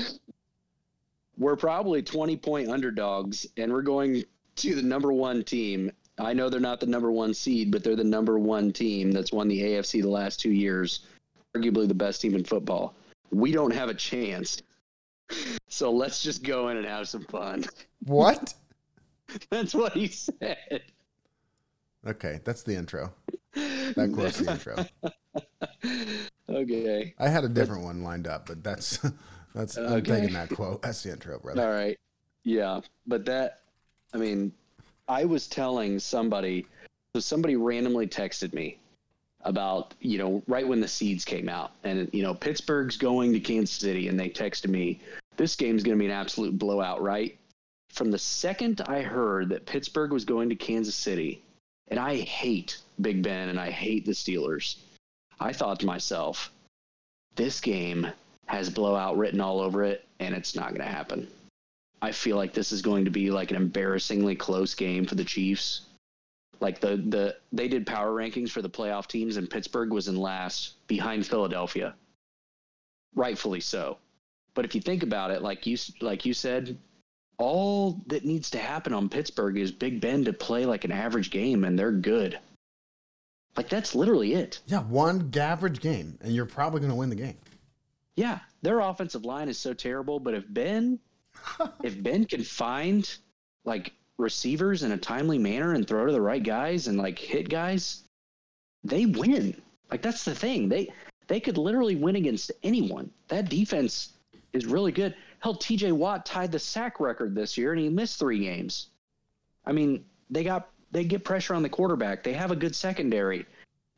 We're 1.38 1.56
probably 1.56 2.02
20 2.02 2.38
point 2.38 2.70
underdogs, 2.70 3.46
and 3.58 3.72
we're 3.72 3.82
going 3.82 4.24
to 4.58 4.76
the 4.76 4.82
number 4.82 5.12
one 5.12 5.44
team. 5.44 5.92
I 6.20 6.34
know 6.34 6.50
they're 6.50 6.60
not 6.60 6.80
the 6.80 6.86
number 6.88 7.12
one 7.12 7.34
seed, 7.34 7.72
but 7.72 7.84
they're 7.84 7.96
the 7.96 8.04
number 8.04 8.40
one 8.40 8.72
team 8.74 9.12
that's 9.12 9.32
won 9.32 9.48
the 9.48 9.62
AFC 9.62 10.02
the 10.02 10.10
last 10.10 10.40
two 10.40 10.52
years, 10.52 11.02
arguably 11.56 11.88
the 11.88 11.94
best 11.94 12.22
team 12.22 12.34
in 12.36 12.44
football. 12.44 12.96
We 13.32 13.52
don't 13.52 13.74
have 13.74 13.90
a 13.90 13.94
chance. 13.94 14.62
So 15.68 15.92
let's 15.92 16.24
just 16.24 16.44
go 16.44 16.70
in 16.70 16.78
and 16.78 16.86
have 16.86 17.08
some 17.10 17.24
fun. 17.26 17.66
What? 18.06 18.54
That's 19.52 19.76
what 19.76 19.94
he 19.94 20.08
said. 20.08 20.82
Okay, 22.06 22.40
that's 22.46 22.64
the 22.64 22.74
intro. 22.74 23.12
That 23.54 24.12
quote's 24.14 24.38
the 24.40 24.52
intro. 24.52 24.86
Okay. 26.50 27.14
I 27.20 27.28
had 27.28 27.44
a 27.44 27.50
different 27.50 27.84
one 27.84 28.04
lined 28.04 28.26
up, 28.26 28.46
but 28.48 28.64
that's 28.64 29.00
that's 29.54 29.78
I'm 29.78 29.86
Okay. 29.96 30.22
taking 30.22 30.34
that 30.34 30.50
quote. 30.50 30.82
That's 30.82 31.04
the 31.04 31.12
intro, 31.12 31.38
brother. 31.40 31.62
All 31.62 31.70
right. 31.74 31.98
Yeah. 32.44 32.80
But 33.06 33.26
that, 33.26 33.60
I 34.14 34.18
mean, 34.18 34.54
I 35.08 35.26
was 35.26 35.48
telling 35.48 36.00
somebody, 36.00 36.66
so 37.14 37.20
somebody 37.20 37.56
randomly 37.56 38.08
texted 38.08 38.54
me 38.54 38.78
about, 39.42 39.94
you 40.02 40.18
know, 40.18 40.44
right 40.48 40.68
when 40.68 40.82
the 40.82 40.88
seeds 40.88 41.24
came 41.24 41.48
out 41.48 41.72
and, 41.84 42.10
you 42.12 42.24
know, 42.24 42.34
Pittsburgh's 42.34 42.98
going 42.98 43.32
to 43.34 43.40
Kansas 43.40 43.76
City 43.76 44.08
and 44.08 44.20
they 44.20 44.30
texted 44.30 44.70
me, 44.70 45.00
this 45.38 45.56
game's 45.56 45.84
going 45.84 45.98
to 45.98 46.02
be 46.02 46.08
an 46.08 46.12
absolute 46.12 46.58
blowout, 46.58 47.02
right? 47.02 47.38
From 47.90 48.12
the 48.12 48.20
second 48.20 48.82
I 48.88 49.02
heard 49.02 49.50
that 49.50 49.66
Pittsburgh 49.66 50.12
was 50.12 50.26
going 50.26 50.50
to 50.50 50.56
Kansas 50.56 50.96
City, 50.96 51.42
and 51.88 52.00
I 52.00 52.18
hate 52.18 52.80
Big 53.00 53.24
Ben 53.24 53.50
and 53.50 53.60
I 53.60 53.72
hate 53.72 54.06
the 54.06 54.12
Steelers, 54.12 54.78
I 55.40 55.54
thought 55.54 55.80
to 55.82 55.86
myself, 55.86 56.52
this 57.36 57.62
game 57.62 58.08
has 58.48 58.70
blowout 58.70 59.18
written 59.18 59.40
all 59.40 59.60
over 59.60 59.84
it, 59.84 60.06
and 60.20 60.36
it's 60.36 60.56
not 60.56 60.70
going 60.70 60.82
to 60.82 60.88
happen. 60.88 61.28
I 62.02 62.12
feel 62.12 62.38
like 62.38 62.54
this 62.54 62.72
is 62.72 62.82
going 62.82 63.06
to 63.06 63.12
be 63.12 63.32
like 63.32 63.52
an 63.52 63.58
embarrassingly 63.58 64.36
close 64.36 64.76
game 64.76 65.06
for 65.06 65.16
the 65.16 65.24
Chiefs. 65.24 65.82
Like 66.60 66.80
the 66.80 66.98
the 66.98 67.38
they 67.52 67.68
did 67.68 67.86
power 67.86 68.12
rankings 68.12 68.50
for 68.50 68.62
the 68.62 68.70
playoff 68.70 69.08
teams, 69.08 69.38
and 69.38 69.50
Pittsburgh 69.50 69.92
was 69.92 70.08
in 70.08 70.16
last 70.16 70.74
behind 70.88 71.26
Philadelphia. 71.26 71.96
Rightfully 73.16 73.62
so, 73.62 73.98
but 74.54 74.66
if 74.66 74.76
you 74.76 74.82
think 74.82 75.04
about 75.04 75.32
it, 75.32 75.42
like 75.42 75.66
you 75.66 75.78
like 76.02 76.26
you 76.26 76.34
said, 76.34 76.78
all 77.38 78.02
that 78.08 78.26
needs 78.26 78.50
to 78.52 78.60
happen 78.60 78.94
on 78.94 79.10
Pittsburgh 79.10 79.58
is 79.58 79.72
Big 79.72 80.02
Ben 80.02 80.26
to 80.26 80.34
play 80.34 80.66
like 80.66 80.84
an 80.84 80.92
average 80.92 81.30
game, 81.30 81.64
and 81.64 81.78
they're 81.78 81.92
good. 81.92 82.40
Like 83.56 83.70
that's 83.70 83.96
literally 83.96 84.34
it. 84.34 84.60
Yeah, 84.68 84.82
one 84.82 85.32
average 85.36 85.80
game, 85.80 86.18
and 86.22 86.34
you're 86.34 86.46
probably 86.46 86.80
going 86.80 86.92
to 86.92 86.96
win 86.96 87.10
the 87.10 87.16
game. 87.16 87.38
Yeah, 88.16 88.40
their 88.62 88.80
offensive 88.80 89.26
line 89.26 89.50
is 89.50 89.60
so 89.60 89.74
terrible, 89.74 90.20
but 90.20 90.34
if 90.34 90.44
Ben 90.48 91.00
if 91.84 92.02
Ben 92.02 92.26
can 92.26 92.44
find 92.44 93.18
like 93.66 93.94
receivers 94.18 94.84
in 94.84 94.92
a 94.92 94.98
timely 94.98 95.38
manner 95.38 95.74
and 95.74 95.88
throw 95.88 96.06
to 96.06 96.12
the 96.12 96.22
right 96.22 96.44
guys 96.44 96.88
and 96.88 96.98
like 96.98 97.20
hit 97.20 97.50
guys, 97.50 98.04
they 98.84 99.06
win. 99.06 99.60
Like 99.92 100.02
that's 100.02 100.26
the 100.26 100.36
thing. 100.36 100.70
They 100.70 100.92
they 101.28 101.40
could 101.40 101.58
literally 101.58 101.96
win 101.96 102.16
against 102.16 102.52
anyone. 102.64 103.12
That 103.28 103.50
defense 103.50 104.14
is 104.54 104.66
really 104.66 104.92
good. 104.92 105.16
Hell, 105.40 105.56
TJ 105.56 105.92
Watt 105.92 106.26
tied 106.26 106.52
the 106.52 106.60
sack 106.60 107.00
record 107.00 107.36
this 107.36 107.58
year 107.58 107.74
and 107.74 107.82
he 107.82 107.90
missed 107.90 108.20
3 108.20 108.40
games. 108.40 108.88
I 109.66 109.72
mean, 109.72 110.04
they 110.30 110.44
got 110.44 110.70
they 110.92 111.04
get 111.04 111.24
pressure 111.24 111.54
on 111.54 111.62
the 111.62 111.70
quarterback. 111.70 112.24
They 112.24 112.34
have 112.34 112.52
a 112.52 112.56
good 112.56 112.76
secondary. 112.76 113.46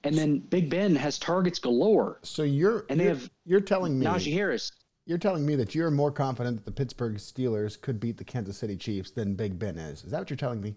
And 0.03 0.17
then 0.17 0.39
Big 0.39 0.69
Ben 0.69 0.95
has 0.95 1.19
targets 1.19 1.59
galore. 1.59 2.19
So 2.23 2.43
you're 2.43 2.85
And 2.89 2.99
they 2.99 3.05
you're, 3.05 3.13
have 3.13 3.29
you're 3.45 3.61
telling 3.61 3.99
me 3.99 4.05
Najee 4.05 4.33
Harris. 4.33 4.71
You're 5.09 5.17
telling 5.17 5.43
me 5.43 5.55
that 5.55 5.73
you're 5.73 5.89
more 5.89 6.11
confident 6.11 6.57
that 6.57 6.65
the 6.65 6.71
Pittsburgh 6.71 7.15
Steelers 7.15 7.81
could 7.81 7.99
beat 7.99 8.15
the 8.15 8.23
Kansas 8.23 8.59
City 8.59 8.75
Chiefs 8.75 9.09
than 9.09 9.33
Big 9.33 9.57
Ben 9.57 9.75
is. 9.75 10.03
Is 10.03 10.11
that 10.11 10.19
what 10.19 10.29
you're 10.29 10.37
telling 10.37 10.61
me? 10.61 10.75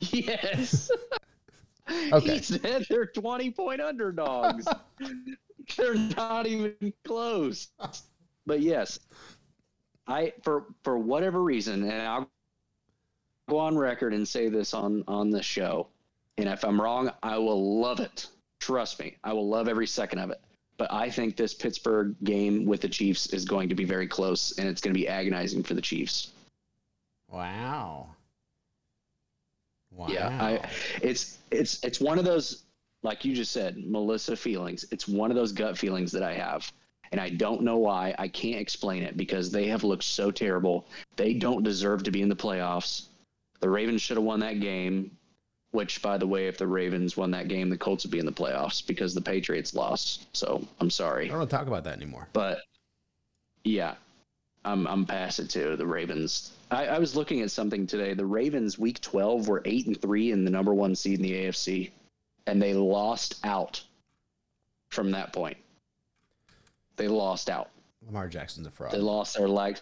Yes. 0.00 0.90
Okay. 2.12 2.34
He 2.34 2.38
said 2.38 2.86
they're 2.88 3.06
20 3.06 3.50
point 3.50 3.80
underdogs. 3.80 4.64
they're 5.76 5.94
not 5.94 6.46
even 6.46 6.92
close. 7.04 7.66
But 8.46 8.60
yes, 8.60 9.00
I 10.06 10.32
for 10.44 10.66
for 10.84 10.96
whatever 10.96 11.42
reason, 11.42 11.82
and 11.82 12.02
I'll 12.02 12.30
go 13.48 13.58
on 13.58 13.76
record 13.76 14.14
and 14.14 14.28
say 14.28 14.48
this 14.48 14.72
on 14.72 15.02
on 15.08 15.30
the 15.30 15.42
show. 15.42 15.88
And 16.38 16.48
if 16.48 16.64
I'm 16.64 16.80
wrong, 16.80 17.10
I 17.24 17.38
will 17.38 17.80
love 17.80 17.98
it. 17.98 18.28
Trust 18.60 19.00
me, 19.00 19.16
I 19.24 19.32
will 19.32 19.48
love 19.48 19.66
every 19.66 19.88
second 19.88 20.20
of 20.20 20.30
it. 20.30 20.40
But 20.80 20.90
I 20.90 21.10
think 21.10 21.36
this 21.36 21.52
Pittsburgh 21.52 22.16
game 22.24 22.64
with 22.64 22.80
the 22.80 22.88
Chiefs 22.88 23.26
is 23.34 23.44
going 23.44 23.68
to 23.68 23.74
be 23.74 23.84
very 23.84 24.08
close, 24.08 24.56
and 24.56 24.66
it's 24.66 24.80
going 24.80 24.94
to 24.94 24.98
be 24.98 25.06
agonizing 25.06 25.62
for 25.62 25.74
the 25.74 25.82
Chiefs. 25.82 26.32
Wow. 27.30 28.14
Wow. 29.92 30.08
Yeah, 30.08 30.28
I, 30.28 30.70
it's 31.02 31.36
it's 31.50 31.84
it's 31.84 32.00
one 32.00 32.18
of 32.18 32.24
those 32.24 32.62
like 33.02 33.26
you 33.26 33.34
just 33.34 33.52
said, 33.52 33.76
Melissa 33.76 34.34
feelings. 34.34 34.86
It's 34.90 35.06
one 35.06 35.30
of 35.30 35.36
those 35.36 35.52
gut 35.52 35.76
feelings 35.76 36.12
that 36.12 36.22
I 36.22 36.32
have, 36.32 36.72
and 37.12 37.20
I 37.20 37.28
don't 37.28 37.60
know 37.60 37.76
why. 37.76 38.14
I 38.18 38.26
can't 38.28 38.58
explain 38.58 39.02
it 39.02 39.18
because 39.18 39.50
they 39.50 39.66
have 39.66 39.84
looked 39.84 40.04
so 40.04 40.30
terrible. 40.30 40.86
They 41.16 41.34
don't 41.34 41.62
deserve 41.62 42.04
to 42.04 42.10
be 42.10 42.22
in 42.22 42.30
the 42.30 42.34
playoffs. 42.34 43.08
The 43.60 43.68
Ravens 43.68 44.00
should 44.00 44.16
have 44.16 44.24
won 44.24 44.40
that 44.40 44.60
game. 44.60 45.10
Which, 45.72 46.02
by 46.02 46.18
the 46.18 46.26
way, 46.26 46.48
if 46.48 46.58
the 46.58 46.66
Ravens 46.66 47.16
won 47.16 47.30
that 47.30 47.46
game, 47.48 47.70
the 47.70 47.78
Colts 47.78 48.04
would 48.04 48.10
be 48.10 48.18
in 48.18 48.26
the 48.26 48.32
playoffs 48.32 48.84
because 48.84 49.14
the 49.14 49.20
Patriots 49.20 49.72
lost. 49.74 50.26
So 50.36 50.66
I'm 50.80 50.90
sorry. 50.90 51.26
I 51.26 51.28
don't 51.28 51.38
want 51.38 51.50
to 51.50 51.56
talk 51.56 51.66
about 51.68 51.84
that 51.84 51.96
anymore. 51.96 52.26
but 52.32 52.58
yeah, 53.62 53.94
I'm 54.64 54.86
I'm 54.88 55.04
past 55.06 55.38
it 55.38 55.48
too. 55.48 55.76
The 55.76 55.86
Ravens. 55.86 56.52
I, 56.72 56.86
I 56.86 56.98
was 56.98 57.14
looking 57.14 57.40
at 57.42 57.50
something 57.50 57.86
today. 57.86 58.14
The 58.14 58.26
Ravens, 58.26 58.78
week 58.78 59.00
12, 59.00 59.48
were 59.48 59.62
eight 59.64 59.86
and 59.86 60.00
three 60.00 60.32
in 60.32 60.44
the 60.44 60.50
number 60.50 60.72
one 60.74 60.94
seed 60.96 61.18
in 61.18 61.22
the 61.22 61.32
AFC, 61.32 61.90
and 62.46 62.60
they 62.60 62.74
lost 62.74 63.38
out 63.44 63.82
from 64.88 65.10
that 65.12 65.32
point. 65.32 65.56
They 66.96 67.08
lost 67.08 67.48
out. 67.48 67.70
Lamar 68.06 68.28
Jackson's 68.28 68.66
a 68.66 68.70
fraud. 68.70 68.92
They 68.92 68.98
lost 68.98 69.36
their 69.36 69.48
like, 69.48 69.80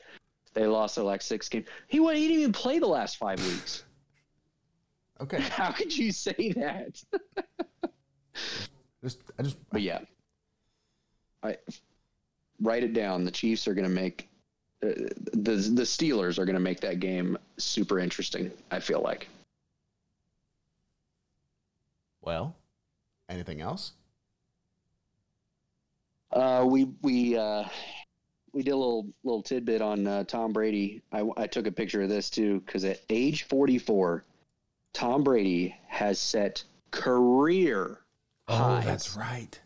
they 0.55 0.67
lost 0.67 0.97
their 0.97 1.05
like 1.05 1.23
six 1.23 1.49
games. 1.49 1.67
He 1.89 1.99
wa- 2.01 2.11
he 2.13 2.27
didn't 2.29 2.41
even 2.41 2.53
play 2.53 2.79
the 2.79 2.87
last 2.87 3.17
five 3.17 3.45
weeks. 3.47 3.85
Okay. 5.21 5.41
How 5.51 5.73
could 5.73 5.97
you 5.97 6.13
say 6.13 6.53
that? 6.57 7.03
Just 9.03 9.21
I 9.39 9.43
just 9.43 9.57
But 9.71 9.83
yeah, 9.83 10.01
I 11.45 11.57
write 12.61 12.83
it 12.83 12.95
down. 12.95 13.25
The 13.25 13.31
Chiefs 13.31 13.69
are 13.69 13.75
going 13.75 13.87
to 13.87 13.95
make 13.95 14.29
uh, 14.83 14.89
the 15.33 15.53
the 15.53 15.83
Steelers 15.83 16.37
are 16.37 16.45
going 16.45 16.55
to 16.55 16.61
make 16.61 16.81
that 16.81 16.99
game 16.99 17.39
super 17.59 18.01
interesting. 18.01 18.51
I 18.73 18.81
feel 18.81 19.01
like. 19.01 19.29
well. 22.23 22.55
Anything 23.31 23.61
else? 23.61 23.93
Uh, 26.33 26.67
we 26.69 26.89
we 27.03 27.37
uh, 27.37 27.65
we 28.53 28.63
did 28.63 28.73
a 28.73 28.77
little 28.77 29.07
little 29.25 29.43
tidbit 29.43 29.81
on 29.81 30.07
uh, 30.07 30.25
Tom 30.25 30.53
Brady. 30.53 31.03
I, 31.13 31.25
I 31.37 31.47
took 31.47 31.67
a 31.67 31.73
picture 31.73 32.03
of 32.03 32.09
this 32.09 32.29
too 32.31 32.61
because 32.61 32.85
at 32.85 33.01
age 33.09 33.45
44, 33.45 34.25
Tom 34.95 35.23
Brady 35.23 35.77
has 35.87 36.19
set 36.19 36.65
career 36.91 38.01
Oh, 38.49 38.57
highs, 38.57 38.85
that's 38.85 39.17
right. 39.17 39.61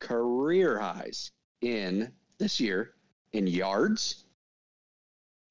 career 0.00 0.78
highs 0.78 1.30
in 1.62 2.12
this 2.38 2.58
year 2.60 2.94
in 3.32 3.46
yards. 3.46 4.24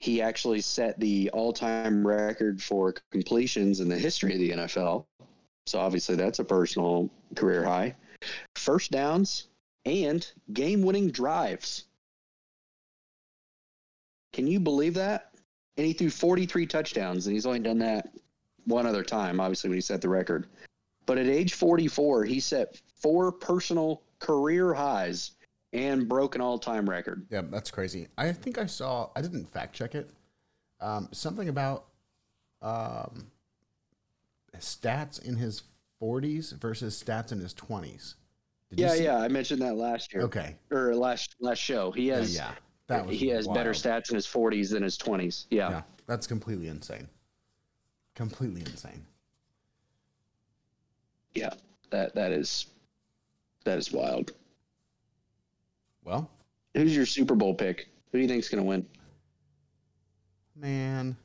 He 0.01 0.21
actually 0.21 0.61
set 0.61 0.99
the 0.99 1.29
all-time 1.31 2.05
record 2.05 2.61
for 2.61 2.93
completions 3.11 3.79
in 3.79 3.87
the 3.87 3.97
history 3.97 4.33
of 4.33 4.39
the 4.39 4.51
NFL. 4.51 5.05
So 5.65 5.79
obviously 5.79 6.15
that's 6.15 6.39
a 6.39 6.43
personal 6.43 7.09
career 7.35 7.63
high. 7.63 7.95
First 8.55 8.91
downs 8.91 9.47
and 9.85 10.29
game-winning 10.53 11.11
drives. 11.11 11.85
Can 14.33 14.47
you 14.47 14.59
believe 14.59 14.95
that? 14.95 15.31
And 15.77 15.87
he 15.87 15.93
threw 15.93 16.09
43 16.09 16.67
touchdowns, 16.67 17.25
and 17.27 17.33
he's 17.33 17.45
only 17.45 17.59
done 17.59 17.79
that 17.79 18.09
one 18.65 18.85
other 18.85 19.03
time, 19.03 19.39
obviously, 19.39 19.69
when 19.69 19.77
he 19.77 19.81
set 19.81 20.01
the 20.01 20.09
record. 20.09 20.47
But 21.05 21.17
at 21.17 21.27
age 21.27 21.53
44, 21.53 22.25
he 22.25 22.39
set 22.39 22.81
four 22.95 23.31
personal 23.31 24.01
career 24.19 24.73
highs 24.73 25.31
and 25.73 26.07
broke 26.07 26.35
an 26.35 26.41
all 26.41 26.57
time 26.57 26.89
record. 26.89 27.25
Yeah, 27.29 27.41
that's 27.49 27.69
crazy. 27.69 28.07
I 28.17 28.31
think 28.31 28.57
I 28.57 28.65
saw. 28.65 29.09
I 29.15 29.21
didn't 29.21 29.45
fact 29.45 29.75
check 29.75 29.93
it. 29.95 30.09
Um, 30.81 31.09
something 31.11 31.49
about 31.49 31.85
um, 32.61 33.27
stats 34.57 35.23
in 35.23 35.35
his 35.35 35.63
40s 36.01 36.53
versus 36.59 37.01
stats 37.01 37.31
in 37.31 37.39
his 37.39 37.53
20s. 37.53 38.15
Did 38.69 38.79
Yeah, 38.79 38.93
yeah, 38.95 39.17
I 39.17 39.27
mentioned 39.27 39.61
that 39.61 39.75
last 39.75 40.13
year. 40.13 40.23
Okay. 40.23 40.55
Or 40.71 40.95
last 40.95 41.35
last 41.39 41.59
show. 41.59 41.91
He 41.91 42.07
has 42.07 42.35
yeah. 42.35 42.51
That 42.87 43.05
was 43.05 43.19
he 43.19 43.27
has 43.29 43.47
better 43.47 43.71
stats 43.71 44.09
in 44.09 44.15
his 44.15 44.27
40s 44.27 44.71
than 44.71 44.83
his 44.83 44.97
20s. 44.97 45.45
Yeah. 45.49 45.69
Yeah, 45.69 45.81
that's 46.07 46.27
completely 46.27 46.67
insane. 46.67 47.07
Completely 48.15 48.61
insane. 48.61 49.05
Yeah. 51.33 51.53
That 51.91 52.15
that 52.15 52.31
is 52.31 52.67
that 53.65 53.77
is 53.77 53.91
wild. 53.91 54.31
Well, 56.03 56.29
Who's 56.75 56.95
your 56.95 57.05
Super 57.05 57.35
Bowl 57.35 57.53
pick? 57.53 57.87
Who 58.11 58.17
do 58.17 58.21
you 58.21 58.27
think's 58.27 58.49
going 58.49 58.63
to 58.63 58.67
win? 58.67 58.85
man, 60.57 61.15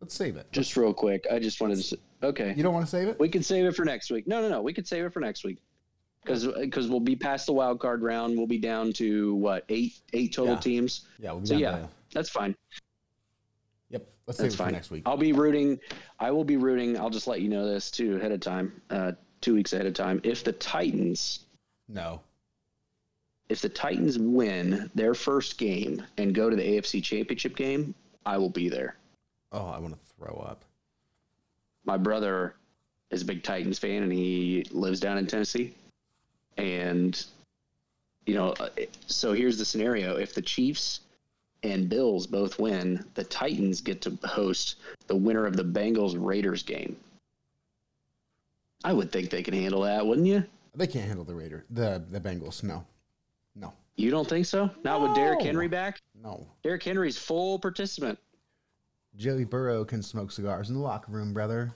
let's 0.00 0.12
save 0.14 0.36
it. 0.36 0.50
Just 0.50 0.76
real 0.76 0.92
quick. 0.92 1.24
I 1.30 1.38
just 1.38 1.60
wanted 1.60 1.78
to 1.82 1.98
Okay. 2.24 2.52
You 2.56 2.62
don't 2.64 2.74
want 2.74 2.84
to 2.84 2.90
save 2.90 3.06
it? 3.08 3.18
We 3.20 3.28
can 3.28 3.42
save 3.44 3.64
it 3.64 3.76
for 3.76 3.84
next 3.84 4.10
week. 4.10 4.26
No, 4.26 4.40
no, 4.40 4.48
no. 4.48 4.60
We 4.62 4.72
could 4.72 4.86
save 4.88 5.04
it 5.04 5.12
for 5.12 5.20
next 5.20 5.44
week. 5.44 5.58
Cuz 6.24 6.46
cuz 6.72 6.88
we'll 6.88 7.00
be 7.00 7.16
past 7.16 7.46
the 7.46 7.52
wild 7.52 7.78
card 7.80 8.02
round. 8.02 8.36
We'll 8.36 8.46
be 8.46 8.58
down 8.58 8.92
to 8.94 9.34
what? 9.36 9.64
8 9.68 9.92
8 10.12 10.32
total 10.32 10.54
Yeah. 10.54 10.60
teams. 10.60 11.06
Yeah, 11.18 11.32
we'll 11.32 11.40
be 11.40 11.46
So 11.46 11.54
down 11.54 11.60
yeah, 11.60 11.70
to- 11.78 11.88
that's 12.12 12.28
fine. 12.30 12.54
Yep. 13.92 14.04
Let's 14.26 14.38
That's 14.38 14.54
it 14.54 14.56
for 14.56 14.64
fine. 14.64 14.72
next 14.72 14.90
week. 14.90 15.02
I'll 15.06 15.16
be 15.16 15.32
rooting. 15.32 15.78
I 16.18 16.30
will 16.32 16.44
be 16.44 16.56
rooting. 16.56 16.98
I'll 16.98 17.10
just 17.10 17.26
let 17.28 17.40
you 17.40 17.48
know 17.48 17.66
this 17.66 17.90
too 17.90 18.16
ahead 18.16 18.32
of 18.32 18.40
time, 18.40 18.80
uh, 18.90 19.12
two 19.40 19.54
weeks 19.54 19.72
ahead 19.72 19.86
of 19.86 19.94
time. 19.94 20.20
If 20.24 20.42
the 20.42 20.52
Titans, 20.52 21.40
No. 21.88 22.20
if 23.48 23.60
the 23.60 23.68
Titans 23.68 24.18
win 24.18 24.90
their 24.94 25.14
first 25.14 25.58
game 25.58 26.02
and 26.18 26.34
go 26.34 26.50
to 26.50 26.56
the 26.56 26.62
AFC 26.62 27.00
Championship 27.02 27.54
game, 27.56 27.94
I 28.26 28.38
will 28.38 28.50
be 28.50 28.68
there. 28.68 28.96
Oh, 29.52 29.66
I 29.66 29.78
want 29.78 29.94
to 29.94 30.00
throw 30.16 30.34
up. 30.48 30.64
My 31.84 31.96
brother 31.96 32.54
is 33.10 33.22
a 33.22 33.24
big 33.24 33.42
Titans 33.42 33.78
fan, 33.78 34.02
and 34.04 34.12
he 34.12 34.64
lives 34.70 35.00
down 35.00 35.18
in 35.18 35.26
Tennessee. 35.26 35.74
And 36.56 37.22
you 38.26 38.34
know, 38.34 38.50
uh, 38.60 38.68
so 39.06 39.32
here's 39.32 39.58
the 39.58 39.64
scenario: 39.64 40.16
if 40.16 40.32
the 40.32 40.42
Chiefs 40.42 41.00
and 41.62 41.88
Bills 41.88 42.26
both 42.26 42.58
win, 42.58 43.04
the 43.14 43.24
Titans 43.24 43.80
get 43.80 44.00
to 44.02 44.18
host 44.24 44.76
the 45.06 45.16
winner 45.16 45.46
of 45.46 45.56
the 45.56 45.64
Bengals 45.64 46.14
Raiders 46.18 46.62
game. 46.62 46.96
I 48.84 48.92
would 48.92 49.12
think 49.12 49.30
they 49.30 49.42
can 49.42 49.54
handle 49.54 49.82
that, 49.82 50.04
wouldn't 50.06 50.26
you? 50.26 50.44
They 50.74 50.86
can't 50.86 51.06
handle 51.06 51.24
the 51.24 51.34
Raider, 51.34 51.64
the 51.70 52.02
the 52.10 52.20
Bengals. 52.20 52.62
No, 52.62 52.84
no, 53.54 53.72
You 53.96 54.10
don't 54.10 54.28
think 54.28 54.46
so? 54.46 54.70
Not 54.84 55.02
with 55.02 55.14
Derrick 55.14 55.42
Henry 55.42 55.68
back. 55.68 56.00
no. 56.22 56.46
Derrick 56.64 56.82
Henry's 56.82 57.18
full 57.18 57.58
participant. 57.58 58.18
Joey 59.16 59.44
Burrow 59.44 59.84
can 59.84 60.02
smoke 60.02 60.32
cigars 60.32 60.68
in 60.70 60.74
the 60.74 60.80
locker 60.80 61.12
room, 61.12 61.32
brother. 61.34 61.72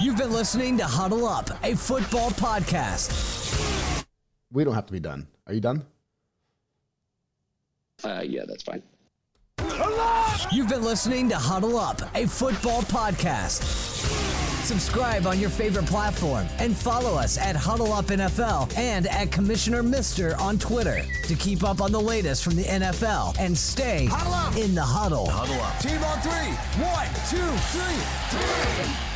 You've 0.00 0.16
been 0.16 0.32
listening 0.32 0.78
to 0.78 0.84
Huddle 0.84 1.26
Up, 1.26 1.50
a 1.64 1.74
football 1.74 2.30
podcast. 2.30 4.04
We 4.52 4.62
don't 4.62 4.74
have 4.74 4.86
to 4.86 4.92
be 4.92 5.00
done. 5.00 5.26
Are 5.48 5.52
you 5.52 5.60
done? 5.60 5.84
Uh, 8.04 8.22
yeah, 8.24 8.42
that's 8.46 8.62
fine. 8.62 8.82
You've 10.52 10.68
been 10.68 10.82
listening 10.84 11.28
to 11.30 11.36
Huddle 11.36 11.76
Up, 11.78 12.00
a 12.14 12.26
football 12.26 12.82
podcast. 12.82 13.62
Subscribe 14.64 15.26
on 15.26 15.40
your 15.40 15.50
favorite 15.50 15.86
platform 15.86 16.46
and 16.58 16.76
follow 16.76 17.14
us 17.18 17.38
at 17.38 17.56
Huddle 17.56 17.92
Up 17.92 18.06
NFL 18.06 18.76
and 18.76 19.06
at 19.08 19.32
Commissioner 19.32 19.82
Mister 19.82 20.36
on 20.38 20.58
Twitter 20.58 21.02
to 21.24 21.34
keep 21.34 21.64
up 21.64 21.80
on 21.80 21.90
the 21.90 22.00
latest 22.00 22.44
from 22.44 22.54
the 22.54 22.64
NFL 22.64 23.36
and 23.38 23.56
stay 23.56 24.06
Huddle 24.10 24.34
up. 24.34 24.56
in 24.56 24.74
the 24.74 24.82
huddle. 24.82 25.28
Huddle 25.28 25.60
up. 25.62 25.78
Team 25.80 26.02
on 26.04 26.20
three. 26.20 26.52
One, 26.84 27.08
two, 27.30 27.56
three. 27.72 29.07